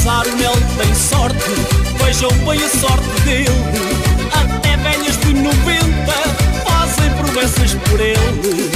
Assar 0.06 0.28
o 0.28 0.36
Nel 0.36 0.54
tem 0.78 0.94
sorte, 0.94 1.50
vejam 1.98 2.30
bem 2.46 2.64
a 2.64 2.70
sorte 2.70 3.22
dele. 3.22 3.50
Até 4.32 4.78
velhas 4.78 5.18
de 5.18 5.34
90 5.34 6.14
fazem 6.64 7.10
promessas 7.14 7.74
por 7.74 8.00
ele. 8.00 8.72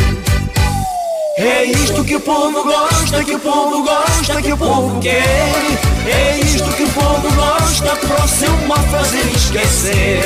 É 1.38 1.66
isto 1.66 2.04
que 2.04 2.16
o 2.16 2.20
povo 2.20 2.64
gosta, 2.64 3.24
que 3.24 3.36
o 3.36 3.40
povo 3.40 3.84
gosta, 3.84 4.42
que 4.42 4.54
o 4.54 4.58
povo 4.58 5.00
quer. 5.02 5.54
É 6.08 6.40
isto 6.40 6.68
que 6.72 6.82
o 6.82 6.90
povo 6.90 7.32
gosta, 7.36 7.96
para 7.96 8.26
o 8.26 8.28
seu 8.28 8.58
mal 8.66 8.84
fazer 8.90 9.32
esquecer. 9.36 10.26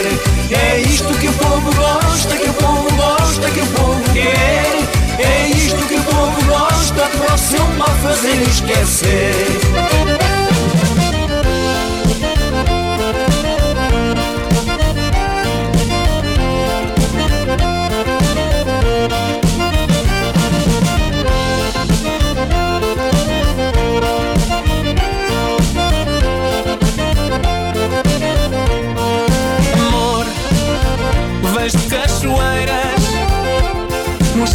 É 0.52 0.80
isto 0.80 1.14
que 1.20 1.28
o 1.28 1.34
povo 1.34 1.70
gosta, 1.76 2.38
que 2.38 2.50
o 2.50 2.54
povo 2.54 2.96
gosta, 2.96 3.52
que 3.52 3.60
o 3.60 3.68
povo 3.68 4.02
quer. 4.14 4.72
É 5.20 5.50
isto 5.50 5.86
que 5.86 5.96
o 5.96 6.04
povo 6.04 6.46
gosta, 6.46 7.10
para 7.18 7.36
o 7.36 7.38
seu 7.38 7.68
mal 7.76 7.94
fazer 8.02 8.42
esquecer. 8.44 10.33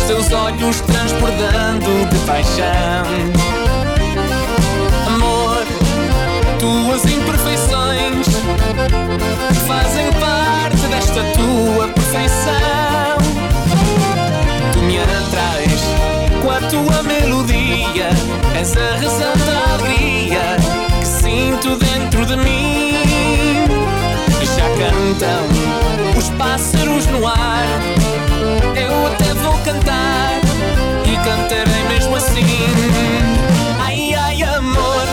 Nos 0.08 0.26
teus 0.26 0.32
olhos 0.32 0.80
transbordando 0.80 2.06
de 2.10 2.18
paixão. 2.20 3.04
Amor, 5.06 5.66
tuas 6.58 7.04
imperfeições 7.04 8.26
fazem 9.66 10.10
parte 10.12 10.86
desta 10.88 11.22
tua 11.36 11.88
perfeição. 11.88 13.18
Tu 14.72 14.78
me 14.80 14.98
atrais 14.98 15.82
com 16.42 16.50
a 16.50 16.60
tua 16.70 17.02
melodia, 17.02 18.08
és 18.58 18.76
a 18.76 18.96
razão 18.96 19.34
da 19.46 19.74
alegria 19.74 20.56
que 21.00 21.06
sinto 21.06 21.76
dentro 21.76 22.24
de 22.24 22.36
mim. 22.36 22.94
Já 24.56 24.64
cantam 24.70 26.18
os 26.18 26.30
pássaros 26.30 27.06
no 27.06 27.26
ar. 27.26 28.07
Eu 28.88 29.06
até 29.06 29.34
vou 29.34 29.52
cantar 29.58 30.40
e 31.04 31.16
cantarei 31.18 31.84
mesmo 31.90 32.16
assim. 32.16 32.40
Ai, 33.80 34.14
ai, 34.14 34.42
amor, 34.42 35.04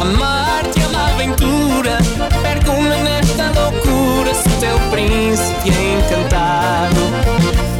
amar-te 0.00 0.82
é 0.82 0.86
uma 0.88 1.06
aventura. 1.10 1.98
Perco-me 2.42 2.96
nesta 3.04 3.52
loucura, 3.60 4.34
sou 4.34 4.52
teu 4.58 4.76
príncipe 4.90 5.68
encantado. 5.68 7.00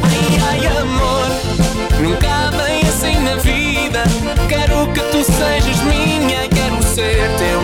Ai, 0.03 0.39
ai, 0.49 0.77
amor, 0.81 1.27
nunca 1.99 2.29
amei 2.47 2.79
assim 2.83 3.19
na 3.19 3.35
vida. 3.35 4.03
Quero 4.47 4.87
que 4.93 5.01
tu 5.11 5.23
sejas 5.25 5.81
minha, 5.83 6.47
quero 6.47 6.81
ser 6.83 7.29
teu 7.37 7.56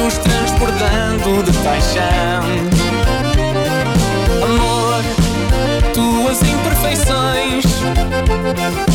olhos 0.00 0.18
transbordando 0.18 1.42
de 1.42 1.52
paixão. 1.58 2.42
Amor, 4.42 5.02
tuas 5.92 6.40
imperfeições 6.42 7.64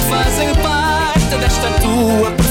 fazem 0.10 0.54
parte 0.56 1.38
desta 1.40 1.70
tua 1.82 2.45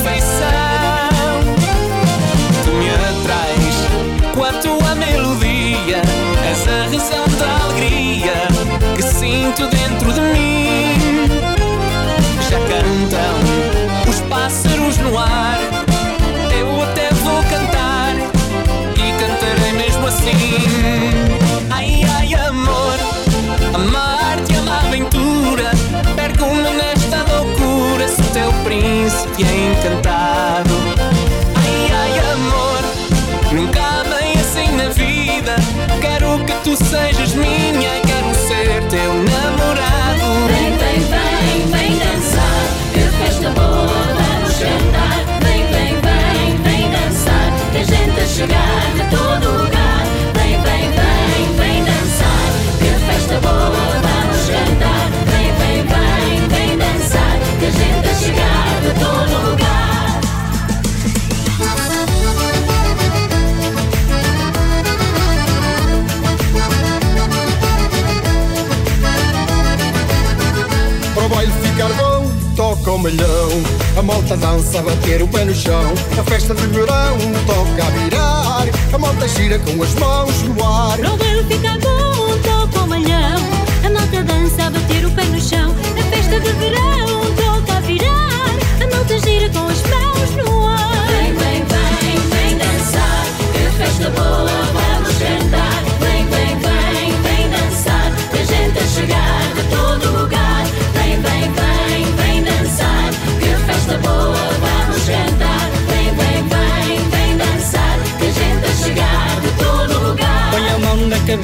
malhão. 72.99 73.49
A 73.97 74.03
malta 74.03 74.37
dança 74.37 74.79
a 74.79 74.83
bater 74.83 75.23
o 75.23 75.29
pé 75.29 75.45
no 75.45 75.55
chão. 75.55 75.93
A 76.19 76.25
festa 76.25 76.55
de 76.55 76.67
verão 76.69 77.19
toca 77.47 77.87
a 77.87 77.91
virar. 77.91 78.65
A 78.93 78.99
malta 78.99 79.29
gira 79.29 79.59
com 79.59 79.83
as 79.83 79.95
mãos 79.95 80.43
no 80.43 80.65
ar. 80.65 80.99
Para 80.99 81.13
o 81.13 81.17
baile 81.17 81.45
ficar 81.45 81.79
bom, 81.79 82.39
toca 82.43 82.85
o 82.85 82.87
malhão. 82.89 83.41
A 83.85 83.91
malta 83.91 84.23
dança 84.23 84.65
a 84.65 84.71
bater 84.71 85.05
o 85.07 85.11
pé 85.11 85.25
no 85.25 85.41
chão. 85.41 85.75
A 85.99 86.03
festa 86.15 86.41
de 86.41 86.53
verão 86.53 87.35
toca 87.37 87.77
a 87.77 87.81
virar. 87.81 88.51
A 88.83 88.95
malta 88.95 89.19
gira 89.21 89.49
com 89.51 89.67
as 89.67 89.83
mãos 89.83 90.31
no 90.37 90.67
ar. 90.67 91.07
Vem, 91.09 91.35
vem, 91.35 91.65
vem, 91.65 92.19
vem 92.31 92.59
dançar. 92.59 93.25
Que 93.53 93.77
festa 93.79 94.11
boa, 94.11 94.51
vamos 94.73 95.17
cantar. 95.19 95.83
Vem, 96.01 96.27
vem, 96.27 96.59
vem, 96.59 97.23
vem 97.23 97.51
dançar. 97.51 98.13
Que 98.31 98.45
gente 98.45 98.79
a 98.79 98.87
chegar 98.87 99.55
de 99.55 99.63
todo 99.75 99.94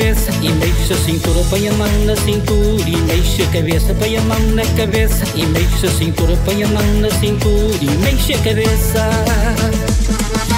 cabeça 0.01 0.31
e 0.41 0.51
mexe 0.53 0.93
a 0.95 0.97
cintura. 0.97 1.45
Põe 1.51 1.69
a 1.69 1.73
mão 1.75 2.05
na 2.07 2.17
cintura 2.17 2.89
e 2.89 2.97
mexe 3.03 3.43
a 3.43 3.47
cabeça. 3.49 3.95
Põe 3.95 4.17
a 4.17 4.21
mão 4.23 4.41
na 4.55 4.65
cabeça 4.75 5.25
e 5.35 5.45
mexe 5.45 5.87
a 5.87 5.91
cintura. 5.91 6.35
Põe 6.45 6.65
a 6.65 6.69
mão 6.69 6.95
na 7.01 7.11
cintura 7.11 7.77
e 7.83 7.91
mexe 7.99 8.33
a 8.33 8.39
cabeça. 8.39 9.11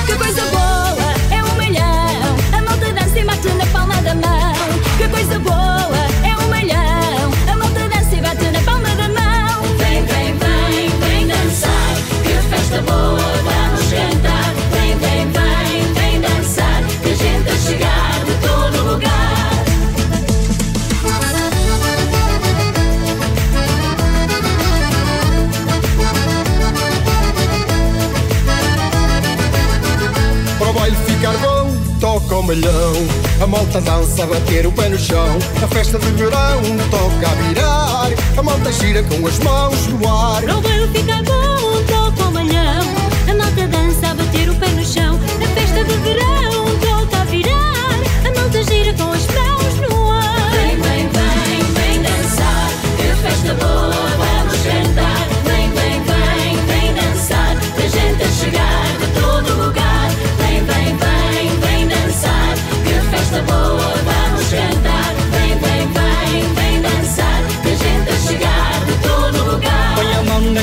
Que 0.07 0.15
coisa 0.15 0.43
boa, 0.47 1.15
é 1.33 1.43
um 1.43 1.55
milhão. 1.57 2.37
A 2.53 2.63
malta 2.63 2.93
dança 2.93 3.19
e 3.19 3.25
bate 3.25 3.49
na 3.49 3.67
palma 3.67 4.01
da 4.03 4.15
mão. 4.15 4.55
Que 4.97 5.09
coisa 5.09 5.39
boa, 5.41 6.03
é 6.23 6.37
um 6.37 6.49
milhão. 6.49 7.33
A 7.51 7.57
malta 7.57 7.89
dança 7.89 8.15
e 8.15 8.21
bate 8.21 8.49
na 8.49 8.61
palma 8.61 8.95
da 8.95 9.09
mão. 9.09 9.63
Vem, 9.79 10.05
vem, 10.05 10.39
vem, 10.39 10.89
vem 11.01 11.27
dançar. 11.27 11.97
Que 12.23 12.49
festa 12.49 12.81
boa, 12.83 13.32
toca 32.43 32.45
o 32.45 32.47
malhão. 32.47 32.93
A 33.41 33.47
malta 33.47 33.81
dança 33.81 34.25
a 34.25 34.27
bater 34.27 34.67
o 34.67 34.73
pé 34.73 34.89
no 34.89 34.99
chão. 34.99 35.39
A 35.63 35.69
festa 35.69 35.99
de 35.99 36.11
verão 36.13 36.61
toca 36.91 37.31
a 37.31 37.35
virar. 37.35 38.11
A 38.37 38.43
malta 38.43 38.73
gira 38.73 39.03
com 39.05 39.27
as 39.27 39.39
mãos 39.39 39.87
no 39.87 40.09
ar. 40.09 40.43
Para 40.43 40.59
o 40.59 40.61
baile 40.61 40.89
ficar 40.89 41.23
bom, 41.23 41.83
toca 41.87 42.29
o 42.29 42.33
malhão. 42.33 42.85
A 43.31 43.35
malta 43.35 43.67
dança 43.67 44.09
a 44.09 44.15
bater 44.15 44.51
o 44.51 44.55
pé 44.57 44.69
no 44.69 44.85
chão. 44.85 45.19
A 45.43 45.47
festa 45.55 45.85
de 45.85 45.97
verão 45.99 46.42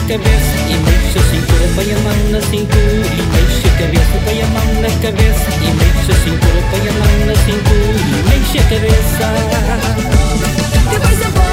cabeça 0.10 0.58
e 0.68 0.74
mexe 0.74 1.20
a 1.20 1.22
cintura. 1.22 1.70
Põe 1.76 1.94
a 1.94 2.00
mão 2.00 2.18
na 2.32 2.42
cintura 2.42 3.06
e 3.06 3.22
mexe 3.30 3.68
a 3.68 3.72
cabeça. 3.78 4.18
Põe 4.26 4.42
a 4.42 4.48
mão 4.48 4.82
na 4.82 4.90
cabeça 5.04 5.50
e 5.62 5.70
mexe 5.78 6.12
a 6.12 6.16
cintura. 6.24 6.60
Põe 6.72 6.86
a 6.90 6.94
mão 6.94 7.26
na 7.28 7.36
cintura 7.46 7.94
e 7.94 8.18
mexe 8.28 8.58
a 8.58 8.64
cabeça. 8.64 9.26
Que 10.90 10.98
coisa 11.00 11.30
boa, 11.30 11.49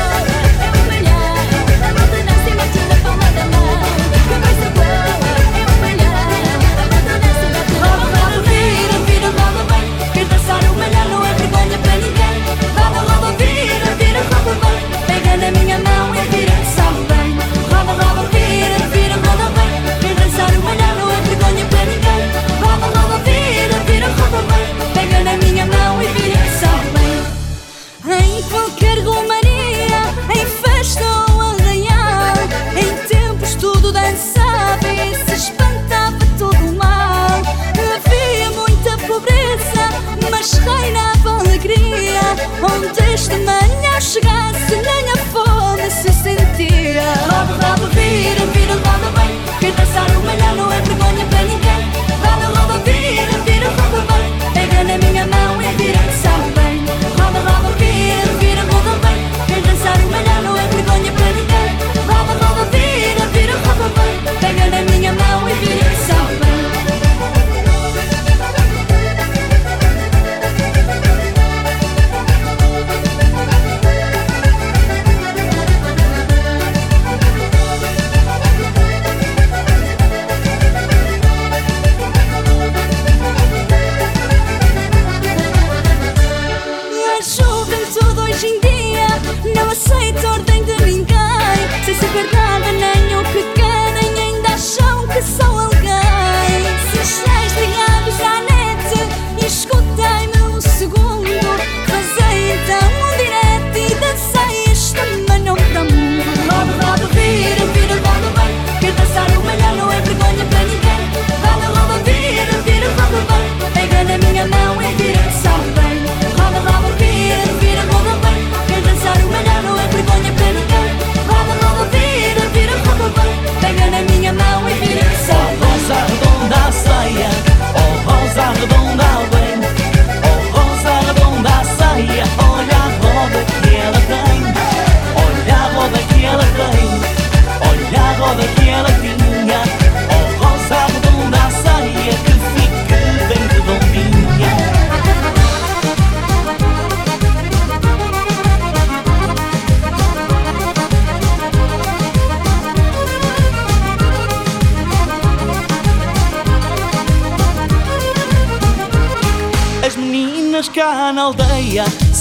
mas 40.66 40.80
reinava 40.80 41.30
alegria. 41.40 42.20
Onde 42.62 43.00
esta 43.12 43.38
manhã 43.38 44.00
chegasse, 44.00 44.55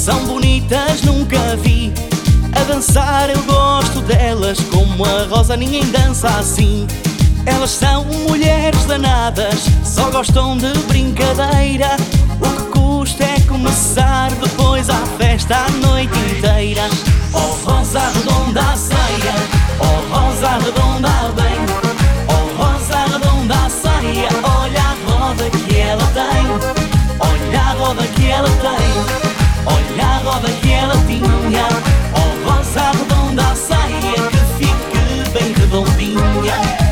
são 0.06 0.24
bonitas, 0.28 1.02
nunca 1.02 1.56
vi. 1.64 1.92
A 2.56 2.64
dançar 2.66 3.28
eu 3.28 3.42
gosto 3.42 4.02
delas, 4.02 4.60
como 4.72 5.04
a 5.04 5.26
rosa 5.28 5.58
ninguém 5.58 5.84
dança 5.90 6.28
assim. 6.28 6.86
Elas 7.44 7.72
são 7.72 8.06
mulheres 8.30 8.86
danadas, 8.86 9.66
só 9.84 10.12
gostam 10.12 10.58
de 10.58 10.72
brincadeira. 10.88 11.98
O 12.40 12.48
que 12.48 12.80
custa 12.80 13.24
é 13.24 13.40
começar 13.48 14.30
depois 14.30 14.92
a 14.92 15.04
festa 15.18 15.56
a 15.56 15.70
noite 15.88 16.20
inteira. 16.20 16.88
Oh 17.34 17.68
rosa 17.68 18.02
redonda 18.02 18.62
a 18.62 18.78
saia, 18.78 19.36
oh 19.80 20.16
rosa 20.16 20.50
redonda 20.64 21.10
bem, 21.36 21.58
oh 22.30 22.64
rosa 22.64 23.06
redonda 23.12 23.56
a 23.56 23.70
saia. 23.72 24.30
Olha 24.44 24.82
a 24.82 25.12
roda 25.12 25.50
que 25.50 25.80
ela 25.80 26.06
tem, 26.14 26.46
olha 27.20 27.60
a 27.60 27.74
roda 27.74 28.04
que 28.04 28.28
ela 28.28 28.50
tem, 28.50 29.25
tinha. 31.08 31.68
Oh 32.14 32.50
rosa 32.50 32.92
redonda 32.92 33.44
a 33.44 33.56
saia 33.56 34.14
que 34.30 34.38
fique 34.58 35.30
bem 35.34 35.54
redondinha. 35.54 36.86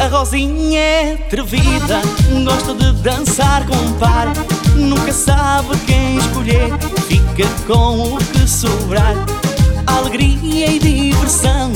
A 0.00 0.06
Rosinha 0.08 0.78
é 0.78 1.12
atrevida, 1.14 2.02
gosta 2.44 2.74
de 2.74 2.92
dançar 3.02 3.66
com 3.66 3.74
um 3.74 3.92
par. 3.94 4.53
Nunca 4.84 5.12
sabe 5.12 5.76
quem 5.86 6.18
escolher, 6.18 6.70
fica 7.08 7.48
com 7.66 8.14
o 8.14 8.18
que 8.18 8.46
sobrar. 8.46 9.14
Alegria 9.86 10.70
e 10.70 10.78
diversão, 10.78 11.72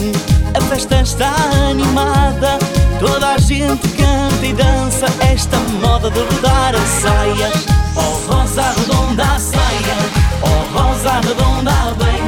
a 0.54 0.60
festa 0.60 1.00
está 1.00 1.34
animada. 1.70 2.58
Toda 3.00 3.34
a 3.34 3.38
gente 3.38 3.88
canta 3.88 4.46
e 4.46 4.52
dança 4.52 5.06
esta 5.20 5.56
moda 5.80 6.10
de 6.10 6.20
rodar 6.20 6.74
a 6.74 6.86
saia. 7.00 7.50
Oh 7.96 8.30
rosa 8.30 8.74
redonda 8.76 9.24
a 9.24 9.38
saia, 9.38 9.96
oh 10.42 10.78
rosa 10.78 11.20
redonda 11.20 11.72
bem, 11.98 12.22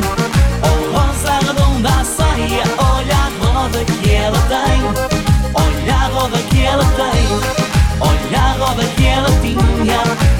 oh 0.63 0.97
rosa 0.97 1.33
redonda 1.47 1.89
a 1.89 2.05
saia. 2.05 2.65
Olha 2.79 3.17
a 3.17 3.31
roda 3.45 3.85
que 3.85 4.11
ela 4.15 4.39
tem. 4.49 4.81
Olha 5.53 5.95
a 5.95 6.09
roda 6.09 6.39
que 6.39 6.63
ela 6.63 6.85
tem, 6.85 7.27
olha 8.01 8.41
a 8.41 8.53
roda 8.53 8.85
que 8.97 9.07
ela 9.07 9.29
tinha. 9.43 10.40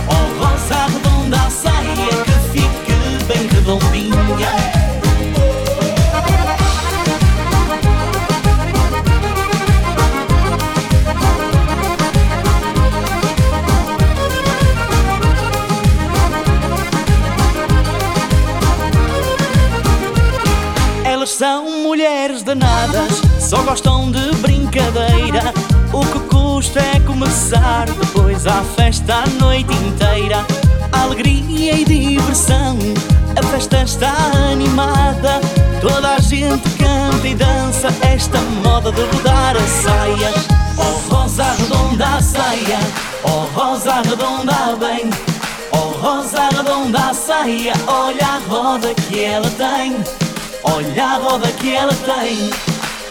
São 21.41 21.71
mulheres 21.85 22.43
danadas, 22.43 23.23
só 23.41 23.63
gostam 23.63 24.11
de 24.11 24.31
brincadeira. 24.43 25.55
O 25.91 26.05
que 26.05 26.19
custa 26.29 26.79
é 26.81 27.01
começar 27.01 27.87
depois 27.87 28.47
a 28.47 28.63
festa 28.77 29.25
a 29.25 29.27
noite 29.43 29.73
inteira. 29.73 30.45
Alegria 30.93 31.77
e 31.77 31.85
diversão, 31.87 32.77
a 33.35 33.43
festa 33.47 33.83
está 33.85 34.13
animada. 34.53 35.41
Toda 35.81 36.17
a 36.17 36.19
gente 36.19 36.69
canta 36.77 37.27
e 37.27 37.35
dança 37.35 37.89
esta 38.03 38.39
moda 38.63 38.93
de 38.93 39.01
rodar 39.01 39.57
a 39.57 39.67
saia. 39.67 40.35
Oh 40.77 41.15
rosa 41.15 41.45
redonda 41.53 42.07
a 42.07 42.21
saia, 42.21 42.79
oh 43.25 43.59
rosa 43.59 44.03
redonda 44.03 44.77
bem. 44.79 45.09
Oh 45.73 45.89
rosa 46.03 46.51
redonda 46.55 46.99
a 46.99 47.15
saia, 47.15 47.73
olha 47.87 48.27
a 48.27 48.41
roda 48.47 48.93
que 48.93 49.21
ela 49.21 49.49
tem. 49.53 50.20
Olha 50.73 51.05
a 51.05 51.19
roda 51.19 51.51
que 51.53 51.75
ela 51.75 51.93
tem, 51.93 52.51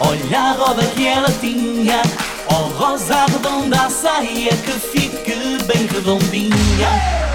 olha 0.00 0.40
a 0.40 0.52
roda 0.52 0.82
que 0.86 1.06
ela 1.06 1.30
tinha. 1.40 2.00
Oh 2.48 2.68
rosa 2.78 3.26
redonda 3.26 3.82
a 3.82 3.90
saia 3.90 4.56
que 4.56 4.72
fique 4.72 5.62
bem 5.66 5.86
redondinha. 5.86 6.56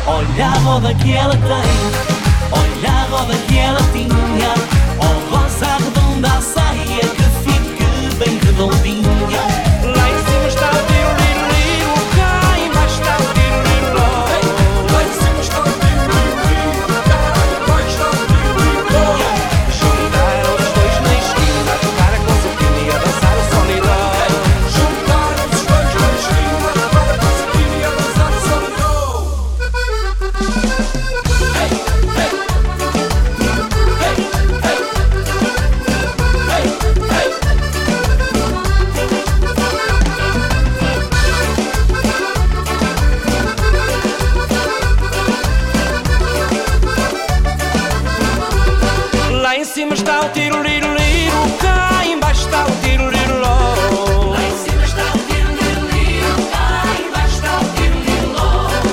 Olha 0.08 0.48
a 0.48 0.58
roda 0.60 0.94
que 0.96 1.14
ela 1.14 1.38
tem, 1.38 2.52
olha 2.52 2.92
a 2.92 3.04
roda 3.06 3.36
que 3.48 3.58
ela 3.58 3.82
tinha. 3.94 4.54
Oh 5.00 5.36
rosa 5.36 5.78
redonda 5.78 6.28
a 6.28 6.42
saia 6.42 7.02
que 7.02 7.24
fique 7.44 8.16
bem 8.16 8.40
redondinha. 8.40 9.05
Em 49.66 49.68
cima 49.68 49.94
está 49.96 50.22
o 50.22 50.30
tiro, 50.30 50.62
liro, 50.62 50.88
liro, 50.94 51.58
cá 51.60 52.06
embaixo 52.06 52.42
está 52.42 52.66
o 52.66 52.72
tiro, 52.84 53.10
liro, 53.10 53.34
liro. 53.34 54.30
Lá 54.30 54.40
em 54.40 54.58
cima 54.64 54.86
está 54.86 55.02
o 55.02 55.18
tiro, 55.26 55.50
liro, 55.60 55.82
liro, 55.92 56.36
cá 56.52 56.84
embaixo 57.04 57.36
está 57.36 57.58
o 57.58 57.66
tiro, 57.74 57.98
liro, 58.06 58.30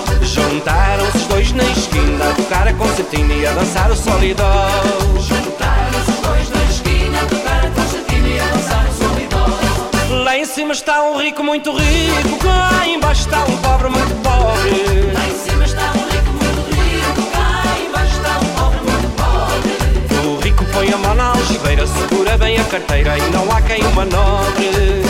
liro. 0.09 0.25
Juntaram-se 0.25 1.19
os 1.19 1.27
dois 1.27 1.53
na 1.53 1.65
esquina, 1.65 2.31
a 2.31 2.33
tocar 2.35 2.69
a 2.69 2.73
concertina 2.73 3.35
e 3.35 3.47
a 3.47 3.53
dançar 3.53 3.91
o 3.91 3.97
solidão. 3.97 4.47
Juntaram-se 5.21 6.11
os 6.11 6.21
dois 6.21 6.49
na 6.49 6.63
esquina, 6.65 7.21
a 7.21 7.27
tocar 7.27 7.67
a 7.67 7.71
concertina 7.71 8.29
e 8.29 8.41
a 8.41 8.47
dançar 8.47 8.87
o 8.89 8.93
solidão. 8.95 10.25
Lá 10.25 10.39
em 10.39 10.47
cima 10.47 10.73
está 10.73 11.03
um 11.03 11.19
rico 11.19 11.45
muito 11.45 11.71
rico, 11.71 12.39
cá 12.39 12.87
embaixo 12.89 13.27
está 13.27 13.45
um 13.45 13.57
pobre 13.59 13.91
muito 13.91 14.15
pobre. 14.23 15.22
Segura 21.87 22.37
bem 22.39 22.59
a 22.59 22.65
carteira 22.65 23.17
e 23.17 23.31
não 23.31 23.51
há 23.51 23.63
quem 23.63 23.83
o 23.83 23.93
manobre. 23.93 25.03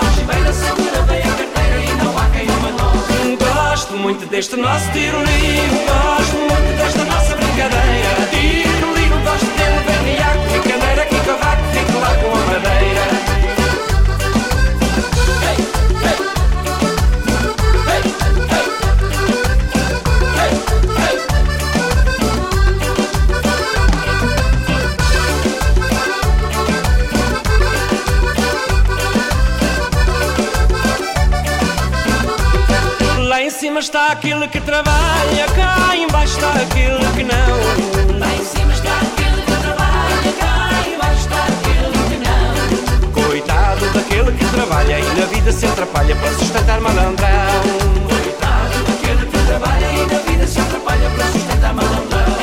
Algibeira, 0.00 0.52
segura 0.52 1.02
bem 1.02 1.20
a 1.20 1.34
carteira 1.34 1.78
e 1.78 1.94
não 2.02 2.18
há 2.18 2.24
quem 2.30 2.48
o 2.48 2.60
manobre. 2.60 3.36
Gosto 3.38 3.96
muito 3.96 4.26
deste 4.26 4.56
nosso 4.56 4.90
tiro-liro, 4.92 5.76
gosto 5.86 6.36
muito 6.36 6.76
desta 6.78 7.04
nossa 7.04 7.36
brincadeira. 7.36 8.28
Tiro-liro, 8.30 9.18
gosto 9.24 9.46
dele, 9.56 9.80
berriaco, 9.86 10.38
picadeira, 10.52 11.06
que 11.06 11.20
cavaco, 11.20 11.62
fico 11.72 11.98
lá 12.00 12.14
com 12.16 12.32
a 12.32 12.44
madeira. 12.46 13.25
Cima 33.76 33.80
está 33.80 34.12
aquele 34.12 34.48
que 34.48 34.60
trabalha, 34.60 35.46
cá 35.54 35.94
embaixo 35.94 36.34
está 36.34 36.50
aquele 36.52 37.04
que 37.14 37.24
não. 37.24 38.18
Lá 38.18 38.34
em 38.34 38.44
cima 38.44 38.72
está 38.72 38.96
aquele 38.96 39.42
que 39.42 39.52
trabalha, 39.52 40.32
cá 40.40 40.88
embaixo 40.88 41.20
está 41.20 41.44
aquele 41.44 41.98
que 42.08 42.16
não. 42.24 43.22
Coitado 43.22 43.86
daquele 43.92 44.32
que 44.32 44.44
trabalha 44.46 44.98
e 44.98 45.20
na 45.20 45.26
vida 45.26 45.52
se 45.52 45.66
atrapalha 45.66 46.16
para 46.16 46.32
sustentar 46.32 46.80
malandrão. 46.80 47.28
Coitado 48.08 48.84
daquele 48.86 49.26
que 49.26 49.46
trabalha 49.46 49.92
e 49.92 50.06
na 50.06 50.18
vida 50.20 50.46
se 50.46 50.60
atrapalha 50.60 51.10
para 51.10 51.26
sustentar 51.26 51.74
malandrão. 51.74 52.35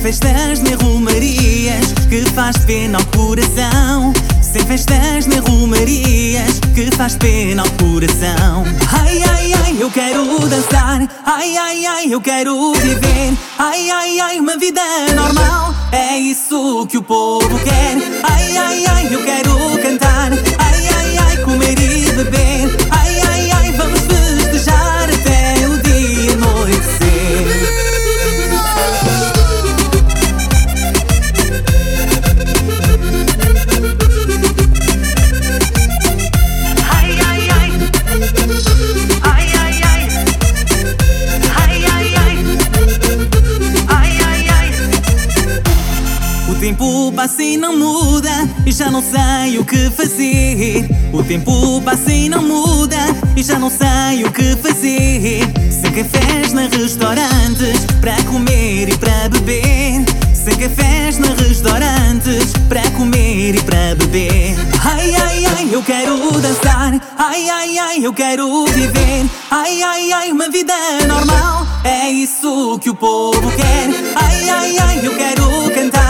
festas 0.00 0.60
nem 0.60 0.74
rumarias 0.74 1.92
que 2.08 2.22
faz 2.30 2.56
pena 2.58 2.98
ao 2.98 3.04
coração. 3.06 4.12
Sem 4.40 4.62
festas 4.64 5.26
nem 5.26 5.38
rumarias 5.38 6.58
que 6.74 6.90
faz 6.96 7.16
pena 7.16 7.62
ao 7.62 7.70
coração. 7.72 8.64
Ai, 8.92 9.22
ai, 9.22 9.52
ai, 9.52 9.76
eu 9.78 9.90
quero 9.90 10.24
dançar. 10.48 11.06
Ai, 11.24 11.56
ai, 11.56 11.86
ai, 11.86 12.06
eu 12.12 12.20
quero 12.20 12.72
viver. 12.74 13.36
Ai, 13.58 13.90
ai, 13.90 14.20
ai, 14.20 14.40
uma 14.40 14.56
vida 14.56 14.80
normal. 15.14 15.74
É 15.92 16.18
isso 16.18 16.86
que 16.88 16.96
o 16.96 17.02
povo 17.02 17.58
quer. 17.60 17.96
Ai, 18.22 18.56
ai, 18.56 18.84
ai, 18.86 19.14
eu 19.14 19.22
quero 19.22 19.52
cantar. 19.82 20.30
Ai, 20.58 20.69
passa 47.20 47.42
e 47.42 47.58
não 47.58 47.76
muda 47.76 48.30
E 48.64 48.72
já 48.72 48.90
não 48.90 49.02
sei 49.02 49.58
o 49.58 49.64
que 49.64 49.90
fazer. 49.90 50.88
O 51.12 51.22
tempo 51.22 51.82
passa 51.82 52.10
e 52.10 52.30
não 52.30 52.42
muda 52.42 52.96
E 53.36 53.42
já 53.42 53.58
não 53.58 53.68
sei 53.68 54.24
o 54.24 54.32
que 54.32 54.56
fazer. 54.56 55.42
Sem 55.70 55.92
cafés 55.92 56.54
na 56.54 56.62
restaurantes 56.62 57.84
Para 58.00 58.16
comer 58.22 58.88
e 58.88 58.96
para 58.96 59.28
beber. 59.28 60.02
Sem 60.32 60.56
cafés 60.56 61.18
na 61.18 61.34
restaurantes 61.34 62.54
Para 62.70 62.90
comer 62.92 63.54
e 63.54 63.62
para 63.64 63.94
beber. 63.96 64.56
Ai, 64.82 65.14
ai, 65.14 65.44
ai, 65.44 65.68
eu 65.70 65.82
quero 65.82 66.16
dançar. 66.40 66.98
Ai, 67.18 67.50
ai, 67.50 67.78
ai, 67.78 67.98
eu 68.02 68.14
quero 68.14 68.64
viver. 68.64 69.26
Ai, 69.50 69.82
ai, 69.82 70.12
ai, 70.12 70.32
uma 70.32 70.48
vida 70.48 70.72
normal. 71.06 71.66
É 71.84 72.08
isso 72.10 72.78
que 72.78 72.88
o 72.88 72.94
povo 72.94 73.50
quer. 73.52 73.90
Ai, 74.14 74.48
ai, 74.48 74.78
ai, 74.78 75.06
eu 75.06 75.14
quero 75.14 75.70
cantar. 75.74 76.09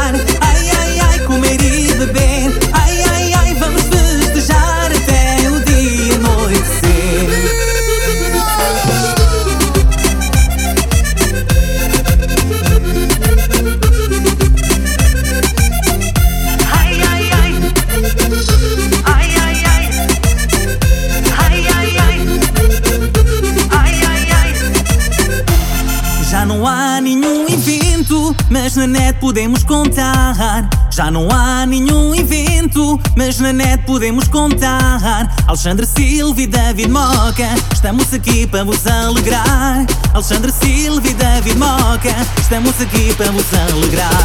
na 28.80 28.86
net 28.86 29.18
podemos 29.20 29.62
contar. 29.62 30.66
Já 30.90 31.10
não 31.10 31.28
há 31.30 31.66
nenhum 31.66 32.14
evento, 32.14 32.98
mas 33.14 33.38
na 33.38 33.52
net 33.52 33.84
podemos 33.84 34.26
contar. 34.26 35.30
Alexandre 35.46 35.84
Silva 35.84 36.40
e 36.40 36.46
David 36.46 36.88
Moca, 36.88 37.46
estamos 37.74 38.10
aqui 38.14 38.46
para 38.46 38.64
vos 38.64 38.86
alegrar. 38.86 39.84
Alexandre 40.14 40.50
Silva 40.50 41.06
e 41.06 41.12
David 41.12 41.58
Moca, 41.58 42.14
estamos 42.40 42.80
aqui 42.80 43.14
para 43.16 43.30
vos 43.30 43.44
alegrar. 43.52 44.24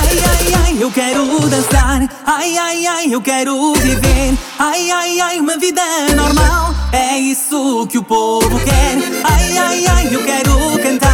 Ai, 0.00 0.18
ai, 0.18 0.54
ai, 0.62 0.76
eu 0.78 0.92
quero 0.92 1.40
dançar. 1.48 2.08
Ai, 2.24 2.56
ai, 2.56 2.86
ai, 2.86 3.06
eu 3.12 3.20
quero 3.20 3.72
viver. 3.74 4.38
Ai, 4.56 4.88
ai, 4.88 5.20
ai, 5.20 5.40
uma 5.40 5.58
vida 5.58 5.82
normal. 6.14 6.72
É 6.92 7.18
isso 7.18 7.88
que 7.88 7.98
o 7.98 8.04
povo 8.04 8.56
quer. 8.60 8.98
Ai, 9.24 9.58
ai, 9.58 9.86
ai, 9.88 10.14
eu 10.14 10.22
quero 10.24 10.78
cantar. 10.80 11.05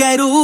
quero 0.00 0.39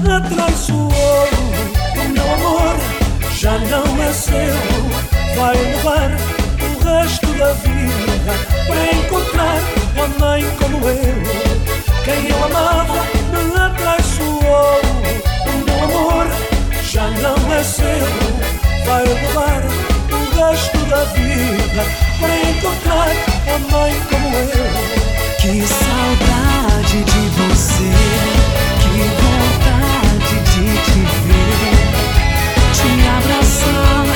traiçoou 0.00 1.28
O 1.96 2.08
meu 2.08 2.34
amor 2.34 2.76
já 3.36 3.58
não 3.58 4.02
é 4.02 4.12
seu. 4.12 4.54
Vai 5.36 5.56
levar 5.56 6.10
o 6.60 6.84
resto 6.84 7.26
da 7.34 7.52
vida 7.54 8.32
Para 8.66 8.98
encontrar 8.98 9.58
alguém 9.96 10.48
como 10.58 10.88
eu. 10.88 11.22
Quem 12.04 12.28
eu 12.28 12.44
amava 12.44 13.04
me 13.32 13.60
atraiçoou 13.60 14.80
O 15.46 15.52
meu 15.66 15.84
amor 15.84 16.26
já 16.82 17.08
não 17.10 17.52
é 17.52 17.62
seu. 17.64 17.84
Vai 18.86 19.04
levar 19.04 19.62
o 20.10 20.50
resto 20.50 20.78
da 20.86 21.04
vida 21.04 21.84
Para 22.20 22.50
encontrar 22.50 23.08
alguém 23.52 24.00
como 24.08 24.36
eu. 24.36 25.02
Que 25.40 25.66
saudade 25.66 27.02
de 27.02 27.28
você. 27.36 27.90
Que 28.80 29.31
abraçar. 33.22 34.11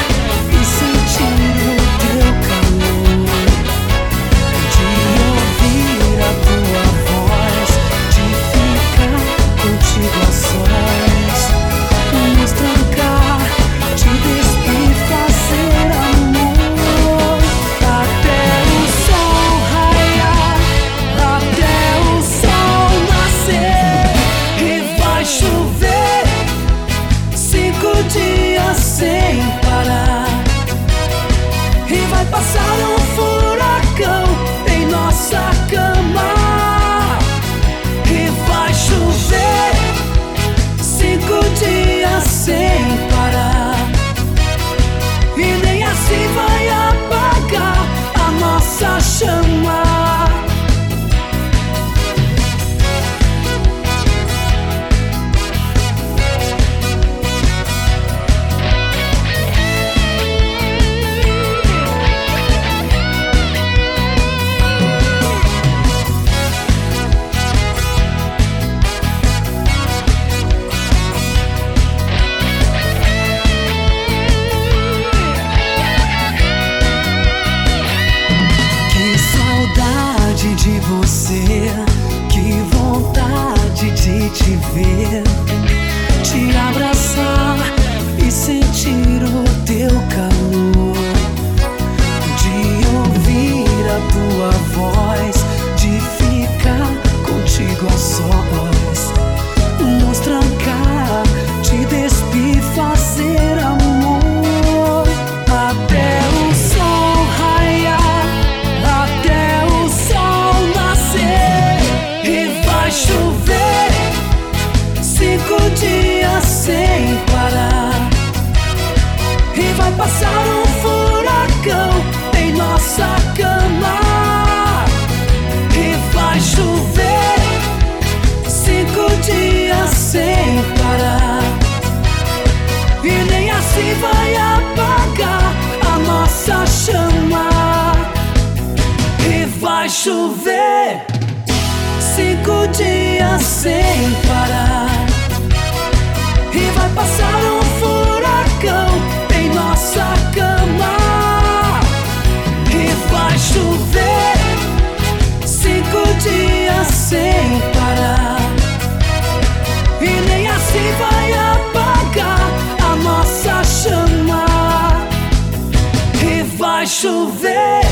Chover 167.06 167.86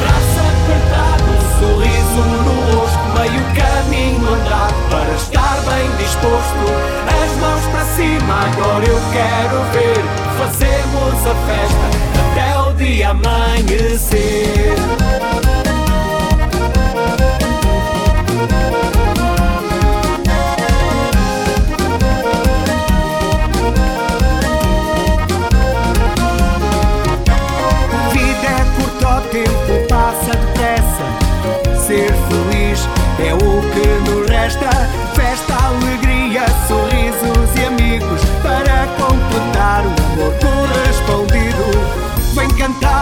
Braço 0.00 0.38
apertado, 0.52 1.26
um 1.34 1.42
sorriso 1.58 2.22
no 2.44 2.54
rosto, 2.70 3.04
meio 3.18 3.42
caminho 3.58 4.22
andado 4.34 4.78
para 4.88 5.12
estar 5.14 5.56
bem 5.62 5.86
disposto. 5.98 6.64
As 7.08 7.32
mãos 7.38 7.64
para 7.72 7.84
cima, 7.96 8.34
agora 8.46 8.84
eu 8.84 9.00
quero 9.12 9.58
ver. 9.72 10.02
Fazemos 10.38 11.26
a 11.26 11.34
festa 11.46 11.86
até 12.30 12.48
o 12.60 12.72
dia 12.74 13.10
amanhecer. 13.10 14.83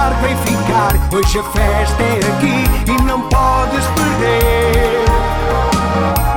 Cantar, 0.03 0.15
vem 0.21 0.37
ficar. 0.39 0.93
Hoje 1.15 1.39
a 1.39 1.43
festa 1.45 2.03
é 2.03 2.19
aqui 2.19 2.91
e 2.91 3.03
não 3.03 3.21
podes 3.29 3.85
perder. 3.95 5.05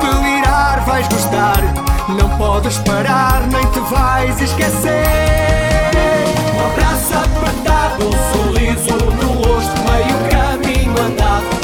Delirar, 0.02 0.86
vais 0.86 1.08
gostar. 1.08 1.62
Não 2.10 2.30
podes 2.38 2.78
parar, 2.80 3.48
nem 3.48 3.66
te 3.68 3.80
vais 3.80 4.40
esquecer. 4.42 5.04
Um 6.56 6.72
abraço 6.72 7.14
apertado, 7.14 8.08
um 8.08 8.12
sorriso 8.34 8.96
no 9.22 9.34
rosto, 9.34 9.76
meio 9.90 10.18
caminho 10.30 10.94
andado 11.02 11.55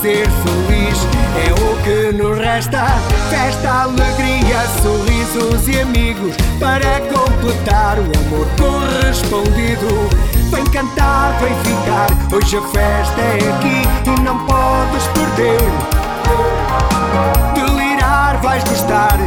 Ser 0.00 0.26
feliz 0.30 0.98
é 1.36 1.52
o 1.52 1.76
que 1.82 2.16
nos 2.16 2.38
resta. 2.38 2.86
Festa, 3.28 3.82
alegria, 3.82 4.58
sorrisos 4.80 5.68
e 5.68 5.78
amigos 5.78 6.34
para 6.58 7.00
completar 7.12 7.98
o 7.98 8.04
amor 8.04 8.46
correspondido. 8.58 10.08
Vem 10.50 10.64
cantar, 10.64 11.38
vem 11.40 11.54
ficar. 11.64 12.08
Hoje 12.34 12.56
a 12.56 12.62
festa 12.62 13.20
é 13.20 13.36
aqui 13.52 13.82
e 14.06 14.20
não 14.22 14.38
podes 14.46 15.06
perder. 15.08 15.60
Delirar, 17.54 18.40
vais 18.40 18.64
gostar. 18.64 19.18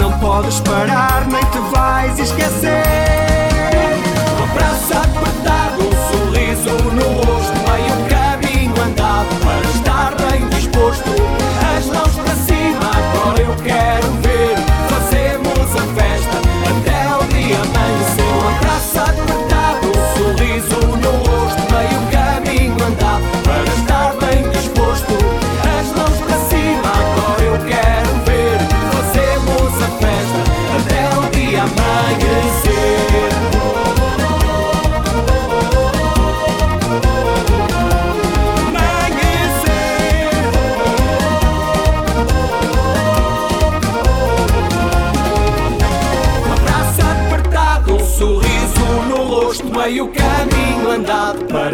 Não 0.00 0.10
podes 0.20 0.58
parar, 0.60 1.26
nem 1.26 1.44
te 1.44 1.58
vais 1.70 2.18
esquecer. 2.18 2.82
Um 4.40 4.44
abraço 4.44 4.94
apertado, 4.94 5.82
um 5.82 5.92
sorriso 6.08 6.70
no 6.94 7.12
rosto, 7.12 7.52
meio 7.70 8.08
caminho 8.08 8.74
andado 8.82 9.28
para 9.44 9.68
estar 9.68 9.93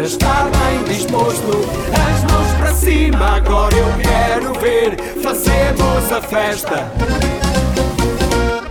para 0.01 0.07
estar 0.07 0.49
bem 0.49 0.83
disposto. 0.85 1.51
As 1.93 2.23
mãos 2.31 2.51
para 2.57 2.73
cima, 2.73 3.35
agora 3.35 3.75
eu 3.75 3.85
quero 4.01 4.53
ver. 4.59 4.97
Fazemos 5.21 6.11
a 6.11 6.21
festa. 6.21 6.91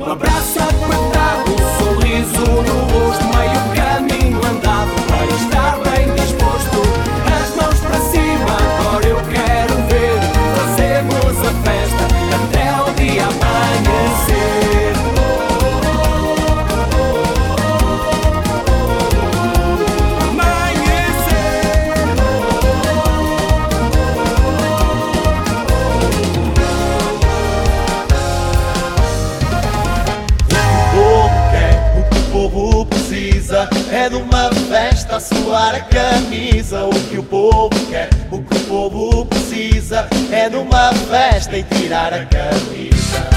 Um 0.01 0.11
abraço 0.11 0.59
apertado, 0.59 1.53
um 1.53 1.95
sorriso 1.95 2.47
no 2.47 3.07
rosto, 3.07 3.25
meio 3.27 3.77
caminho 3.77 3.90
o 36.41 37.11
que 37.11 37.19
o 37.19 37.23
povo 37.23 37.69
quer, 37.91 38.09
o 38.31 38.43
que 38.43 38.57
o 38.57 38.61
povo 38.61 39.27
precisa 39.27 40.09
é 40.33 40.49
numa 40.49 40.91
festa 40.95 41.59
e 41.59 41.63
tirar 41.65 42.15
a 42.15 42.25
camisa. 42.25 43.29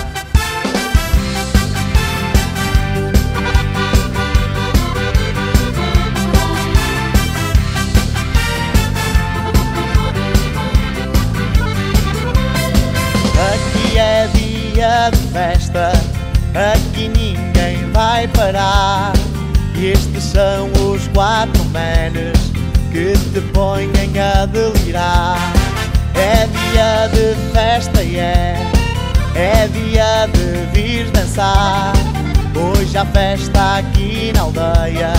Aqui 13.51 13.97
é 13.97 14.27
dia 14.33 15.09
de 15.09 15.33
festa, 15.33 15.91
aqui 16.55 17.09
ninguém 17.09 17.91
vai 17.91 18.29
parar. 18.29 19.11
Estes 19.75 20.23
são 20.23 20.71
os 20.89 21.05
quatro 21.09 21.65
menes 21.65 22.42
que 22.93 23.13
te 23.33 23.41
põem 23.51 23.89
a 24.19 24.45
delirar. 24.45 25.35
É 26.13 26.45
dia 26.45 27.07
de 27.07 27.35
festa 27.51 28.03
e 28.03 28.17
é, 28.17 28.55
é 29.33 29.67
dia 29.67 30.27
de 30.27 30.71
vir 30.71 31.09
dançar. 31.09 31.93
Hoje 32.55 32.95
há 32.95 33.03
festa 33.07 33.77
aqui 33.77 34.31
na 34.35 34.41
aldeia, 34.41 35.11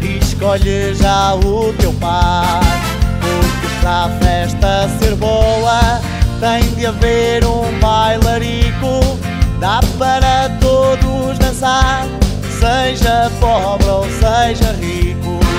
escolhe 0.00 0.94
já 0.94 1.34
o 1.34 1.74
teu 1.74 1.92
par. 1.92 2.60
Porque 3.20 3.68
para 3.82 4.04
a 4.04 4.08
festa 4.22 4.88
ser 4.98 5.14
boa, 5.16 6.00
tem 6.40 6.74
de 6.74 6.86
haver 6.86 7.44
um 7.44 7.78
bailarico. 7.80 9.18
Dá 9.60 9.80
para 9.98 10.48
todos 10.58 11.38
dançar, 11.38 12.06
seja 12.58 13.30
pobre 13.38 13.88
ou 13.88 14.04
seja 14.04 14.72
rico. 14.80 15.49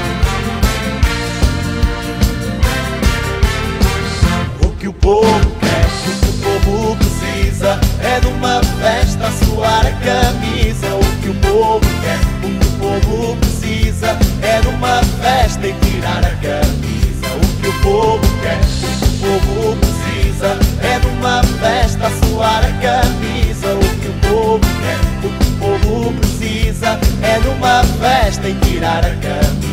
Povo 5.01 5.51
quer, 5.59 5.85
o 6.07 6.21
que 6.21 6.47
o 6.47 6.61
povo 6.61 6.95
precisa 6.95 7.79
é 8.01 8.19
de 8.19 8.27
uma 8.27 8.61
festa 8.79 9.31
suar 9.43 9.85
a 9.85 9.91
camisa. 9.91 10.95
O 10.95 11.21
que 11.21 11.29
o 11.29 11.35
povo 11.35 11.79
quer, 12.01 12.19
o 12.45 12.59
que 12.59 12.67
o 12.67 13.01
povo 13.01 13.37
precisa 13.37 14.17
é 14.41 14.61
de 14.61 14.67
uma 14.67 15.03
festa 15.21 15.67
e 15.67 15.73
tirar 15.73 16.23
a 16.23 16.35
camisa. 16.35 17.27
O 17.35 17.61
que 17.61 17.67
o 17.67 17.81
povo 17.81 18.41
quer, 18.41 18.59
o 18.59 19.19
que 19.19 19.27
o 19.27 19.39
povo 19.55 19.77
precisa 19.77 20.57
é 20.83 20.99
de 20.99 21.07
uma 21.07 21.43
festa 21.43 22.09
suar 22.25 22.63
a 22.63 22.71
camisa. 22.81 23.75
O 23.75 23.99
que 23.99 24.07
o 24.07 24.13
povo 24.29 24.59
quer, 24.81 24.99
o 25.25 25.29
que 25.29 25.65
o 25.65 25.79
povo 25.79 26.13
precisa 26.19 26.99
é 27.21 27.39
de 27.39 27.47
uma 27.47 27.83
festa 27.99 28.47
e 28.47 28.53
tirar 28.55 29.05
a 29.05 29.15
camisa. 29.15 29.70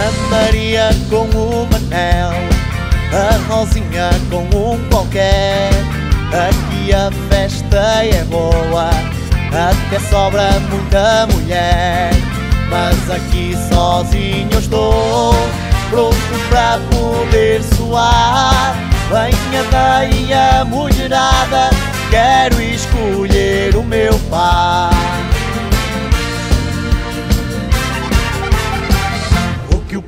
A 0.00 0.30
Maria 0.30 0.88
com 1.10 1.24
o 1.24 1.68
Manel, 1.70 2.32
a 3.12 3.52
Rosinha 3.52 4.08
com 4.30 4.44
um 4.56 4.88
qualquer. 4.88 5.70
Aqui 6.32 6.94
a 6.94 7.10
festa 7.28 8.02
é 8.02 8.24
boa, 8.24 8.88
até 9.52 10.00
sobra 10.08 10.58
muita 10.70 11.26
mulher. 11.26 12.12
Mas 12.70 13.10
aqui 13.10 13.54
sozinho 13.68 14.48
eu 14.52 14.58
estou, 14.58 15.34
pronto 15.90 16.16
para 16.48 16.78
poder 16.90 17.62
suar. 17.76 18.74
Venha 19.10 19.64
daí 19.70 20.32
a 20.32 20.64
mulherada, 20.64 21.68
quero 22.10 22.58
escolher 22.62 23.76
o 23.76 23.82
meu 23.82 24.18
par. 24.30 24.99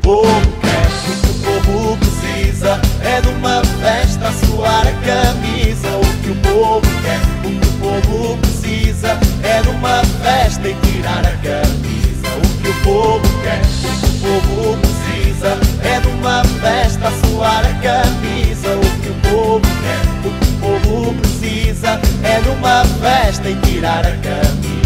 Povo 0.02 0.26
quer, 0.60 0.86
o 1.08 1.22
que 1.22 1.48
o 1.48 1.72
povo 1.72 1.96
precisa 1.96 2.80
é 3.02 3.20
de 3.20 3.28
uma 3.28 3.62
festa 3.80 4.32
suar 4.44 4.86
a 4.86 4.92
camisa. 4.92 5.88
O 5.96 6.22
que 6.22 6.30
o 6.30 6.36
povo 6.36 6.80
quer, 7.02 7.20
o 7.46 7.60
que 7.60 7.68
o 7.68 8.02
povo 8.02 8.38
precisa 8.38 9.18
é 9.42 9.62
de 9.62 9.68
uma 9.68 10.04
festa 10.22 10.68
e 10.68 10.74
tirar 10.74 11.24
a 11.24 11.36
camisa. 11.36 12.28
O 12.36 12.62
que 12.62 12.68
o 12.68 12.74
povo 12.82 13.42
quer, 13.42 13.60
o 13.60 14.20
que 14.20 14.28
o 14.28 14.56
povo 14.56 14.78
precisa 14.78 15.58
é 15.84 16.00
de 16.00 16.08
uma 16.08 16.44
festa 16.44 17.10
suar 17.24 17.64
a 17.64 17.74
camisa. 17.74 18.76
O 18.76 19.02
que 19.02 19.08
o 19.08 19.14
povo 19.30 19.60
quer, 19.82 20.02
o 20.26 20.30
que 20.38 20.66
o 20.66 20.80
povo 20.80 21.14
precisa 21.14 22.00
é 22.22 22.40
de 22.40 22.48
uma 22.48 22.84
festa 23.00 23.48
e 23.48 23.56
tirar 23.56 24.06
a 24.06 24.16
camisa. 24.16 24.81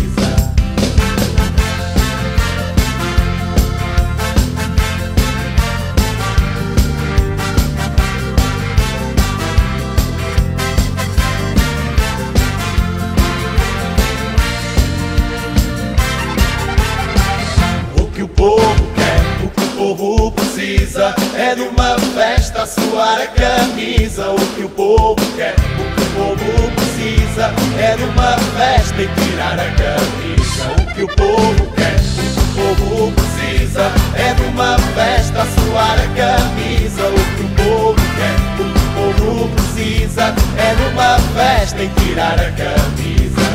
Precisa 21.13 21.37
é 21.37 21.55
de 21.55 21.63
uma 21.63 21.99
festa 22.15 22.67
suar 22.67 23.21
a 23.21 23.27
camisa. 23.27 24.31
O 24.31 24.55
que 24.55 24.65
o 24.65 24.69
povo 24.69 25.15
quer, 25.37 25.55
o 25.55 25.95
que 25.95 26.03
o 26.03 26.37
povo 26.37 26.71
precisa 26.77 27.53
é 27.79 27.97
de 27.97 28.05
uma 28.05 28.39
festa 28.57 29.03
e 29.03 29.09
tirar 29.09 29.59
a 29.61 29.71
camisa. 29.71 30.65
O 30.83 30.95
que 30.95 31.03
o 31.03 31.09
povo 31.17 31.73
quer, 31.75 31.97
o 31.97 32.55
que 32.55 32.61
o 32.61 32.89
povo 32.89 33.13
precisa 33.13 33.93
é 34.17 34.35
de 34.35 34.43
uma 34.43 34.79
festa 34.95 35.47
suar 35.61 35.99
a 35.99 36.09
camisa. 36.17 37.09
O 37.09 37.37
que 37.37 37.43
o 37.43 37.49
povo 37.51 37.95
quer, 38.17 38.37
o 38.53 38.73
que 38.73 39.01
o 39.01 39.15
povo 39.15 39.49
precisa 39.55 40.35
é 40.57 40.75
de 40.75 40.83
uma 40.93 41.19
festa 41.35 41.83
e 41.83 41.89
tirar 41.89 42.41
a 42.41 42.51
camisa. 42.53 43.46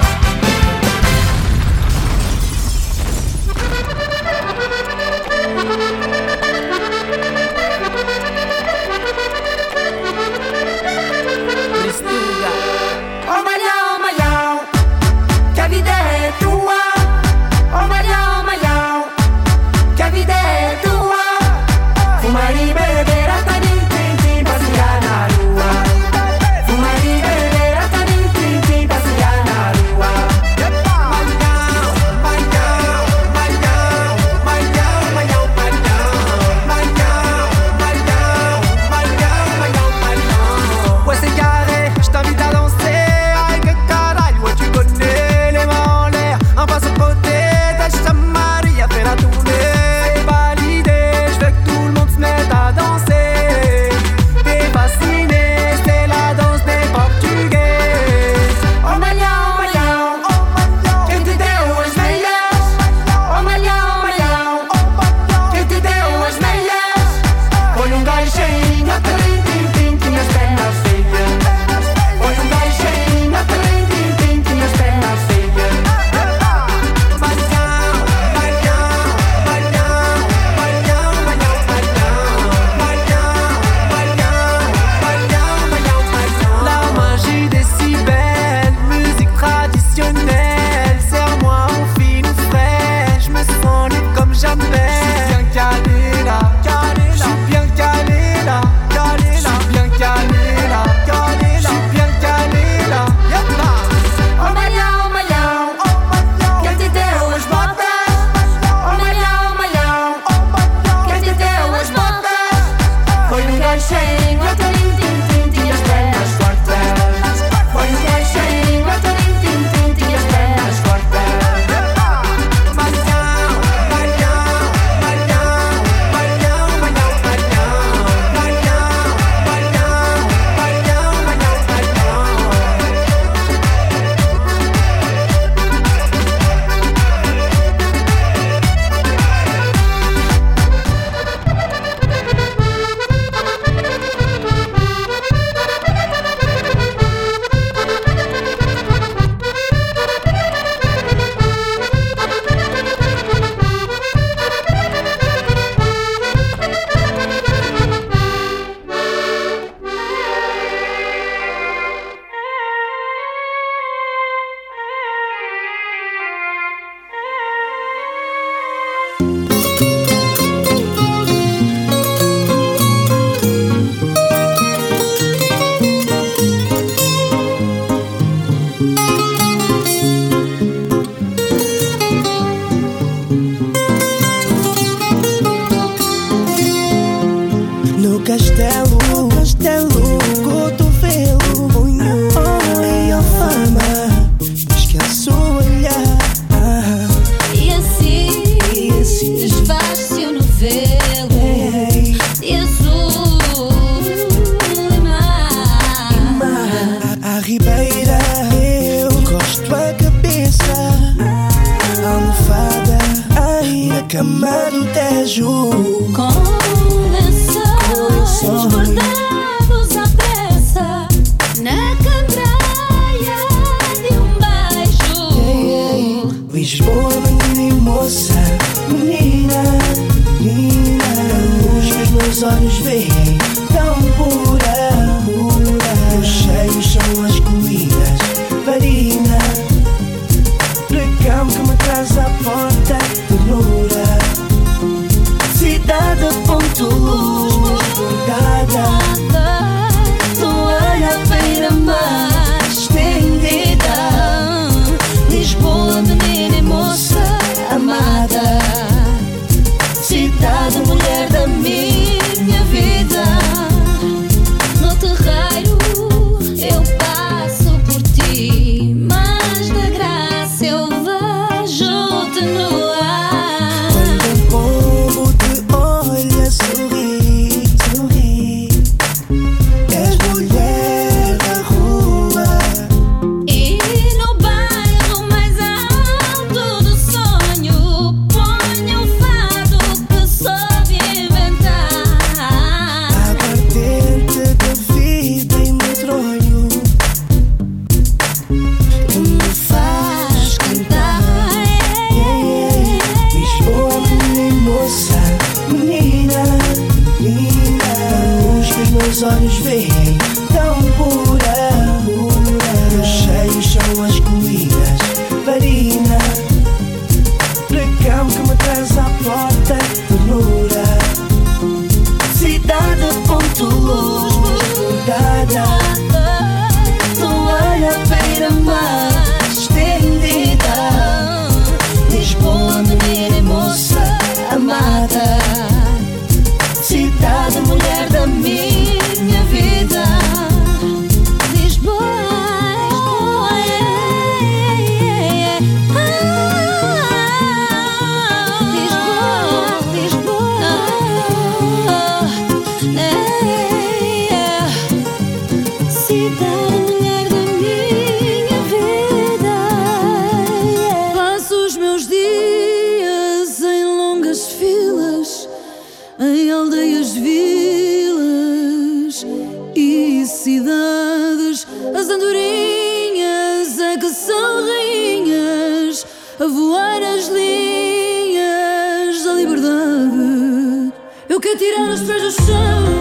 são 374.12 374.66
rainhas 374.66 376.06
a 376.40 376.48
voar 376.48 377.02
as 377.02 377.28
linhas 377.28 379.24
da 379.24 379.34
liberdade. 379.34 380.94
Eu 381.30 381.40
quero 381.40 381.58
tirar 381.58 381.90
os 381.90 382.02
pés 382.02 382.22
do 382.22 382.32
chão, 382.32 383.00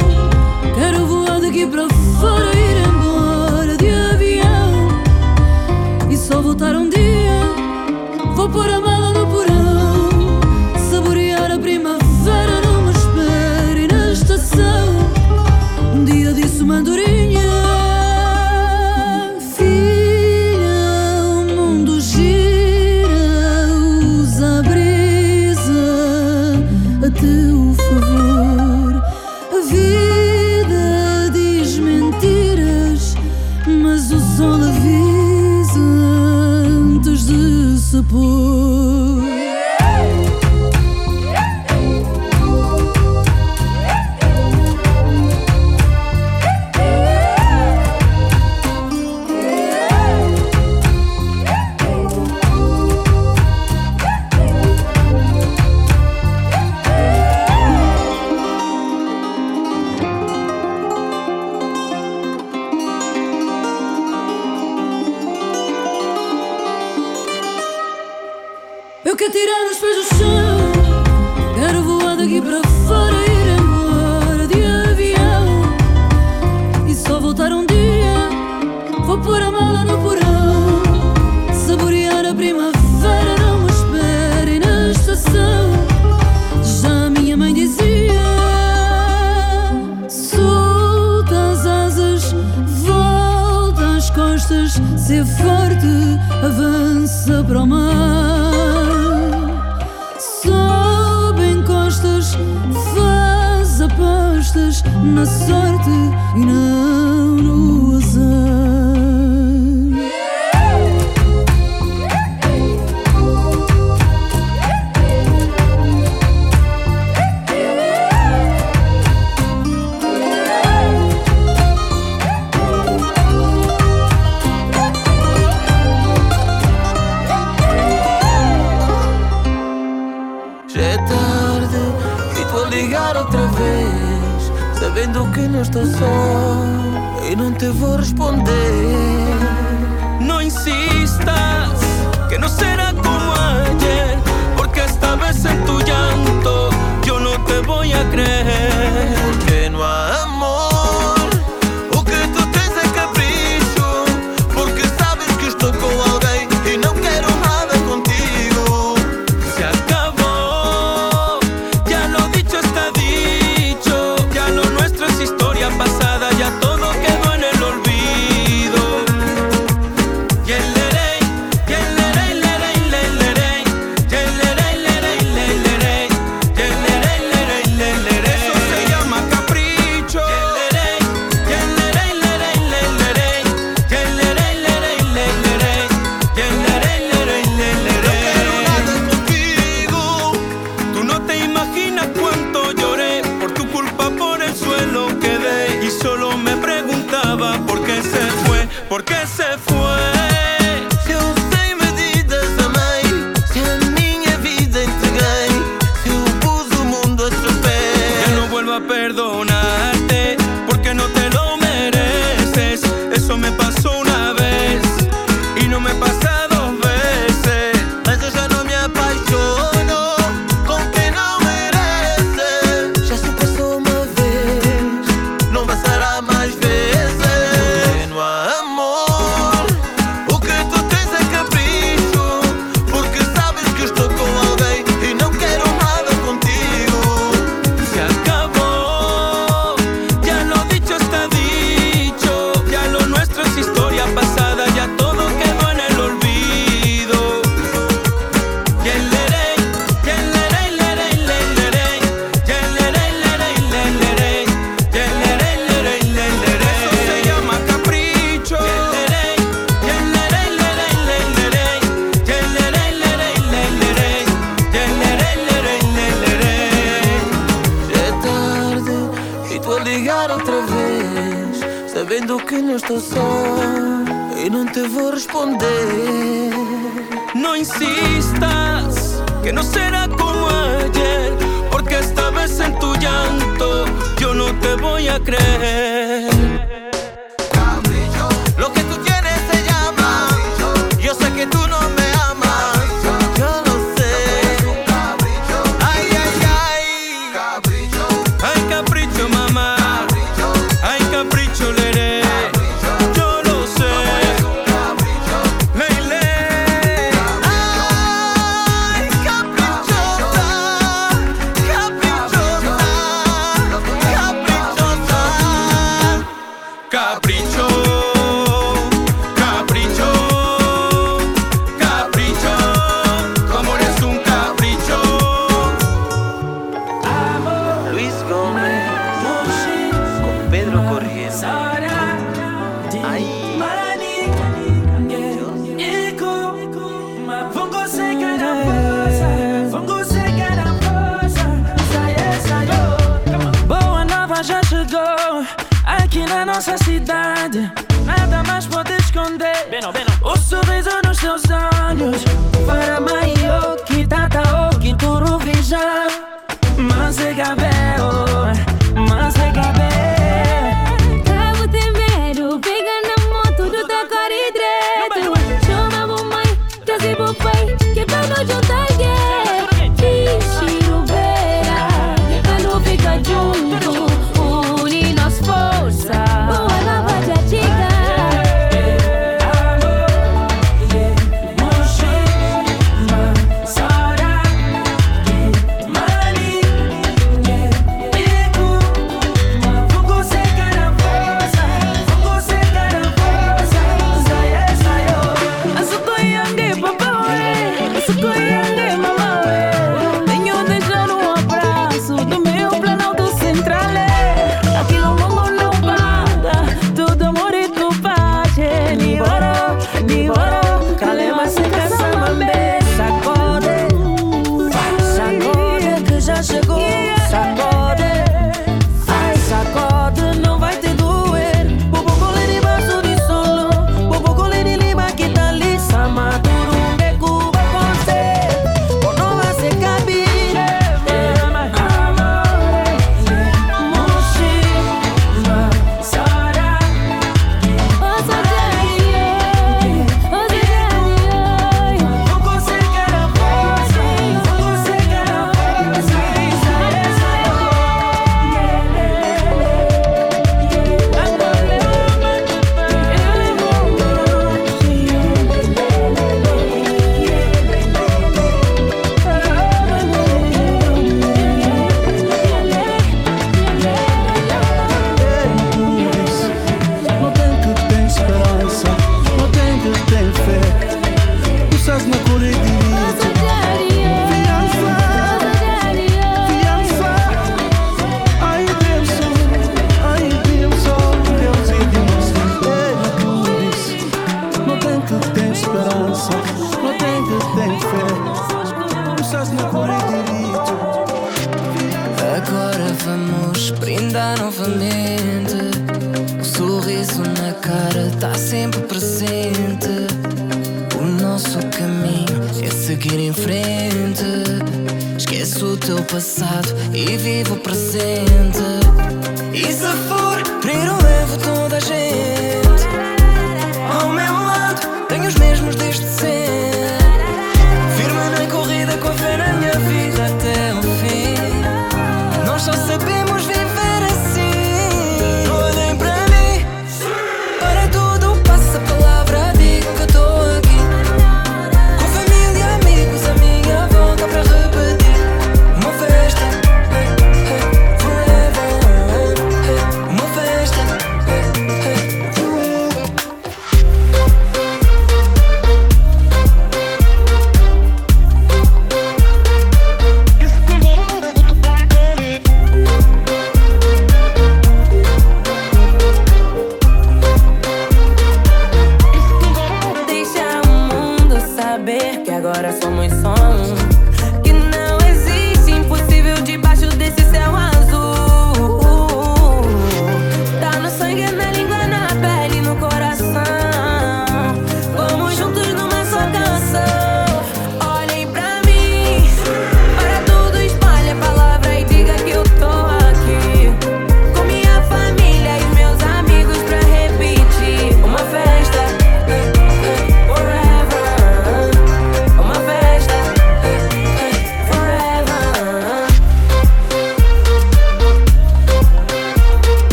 quero 0.74 1.04
voar 1.06 1.40
daqui 1.40 1.66
para 1.66 1.88
fora, 2.20 2.50
ir 2.56 2.76
embora 2.86 3.76
de 3.76 3.88
avião 3.88 4.88
e 6.08 6.16
só 6.16 6.40
voltar 6.40 6.76
um 6.76 6.88
dia. 6.88 7.40
Vou 8.36 8.48
pôr 8.48 8.70
a 8.70 8.80
mala 8.80 9.12
no 9.12 9.19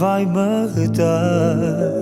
vai 0.00 0.24
matar 0.24 1.92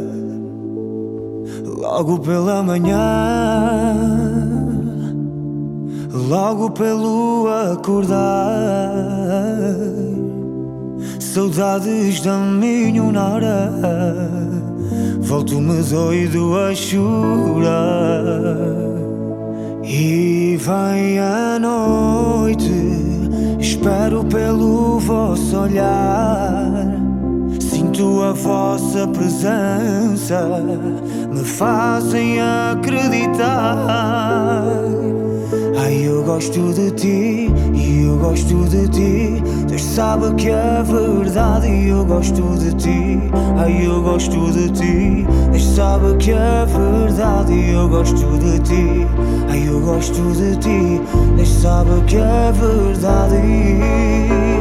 logo 1.65 2.21
pela 2.21 2.63
manhã, 2.63 3.97
logo 6.13 6.71
pelo 6.71 7.49
acordar. 7.73 8.15
Saudades 11.19 12.21
da 12.21 12.37
minha 12.37 13.03
nara, 13.11 13.73
volto-me 15.21 15.83
doido 15.83 16.57
a 16.57 16.73
chorar. 16.77 17.75
E 19.83 20.57
vem 20.57 21.19
a 21.19 21.59
noite, 21.59 22.71
espero 23.59 24.25
pelo 24.25 25.01
vosso 25.01 25.59
olhar 25.59 27.08
Sinto 27.99 28.23
a 28.23 28.33
vossa 28.33 29.09
presença, 29.09 30.47
me 31.33 31.43
fazem 31.43 32.41
acreditar. 32.41 33.89
Ai, 35.77 36.07
eu 36.07 36.23
gosto 36.23 36.73
de 36.75 36.93
ti, 36.93 37.53
e 37.75 38.07
eu 38.07 38.17
gosto 38.19 38.55
de 38.69 38.87
ti. 38.87 39.43
Deus 39.67 39.83
sabe 39.83 40.33
que 40.37 40.49
é 40.49 40.81
verdade, 40.85 41.67
e 41.67 41.89
eu 41.89 42.05
gosto 42.05 42.57
de 42.57 42.73
ti. 42.77 43.19
Ai, 43.57 43.85
eu 43.85 44.01
gosto 44.01 44.53
de 44.53 44.71
ti, 44.71 45.27
Deus 45.51 45.65
sabe 45.65 46.15
que 46.19 46.31
é 46.31 46.67
verdade, 46.67 47.53
e 47.53 47.73
eu 47.73 47.89
gosto 47.89 48.39
de 48.39 48.61
ti. 48.61 49.09
Ai, 49.49 49.69
eu 49.69 49.81
gosto 49.81 50.23
de 50.37 50.57
ti, 50.59 51.01
Deus 51.35 51.49
sabe 51.49 52.01
que 52.07 52.19
é 52.19 52.53
verdade. 52.53 54.58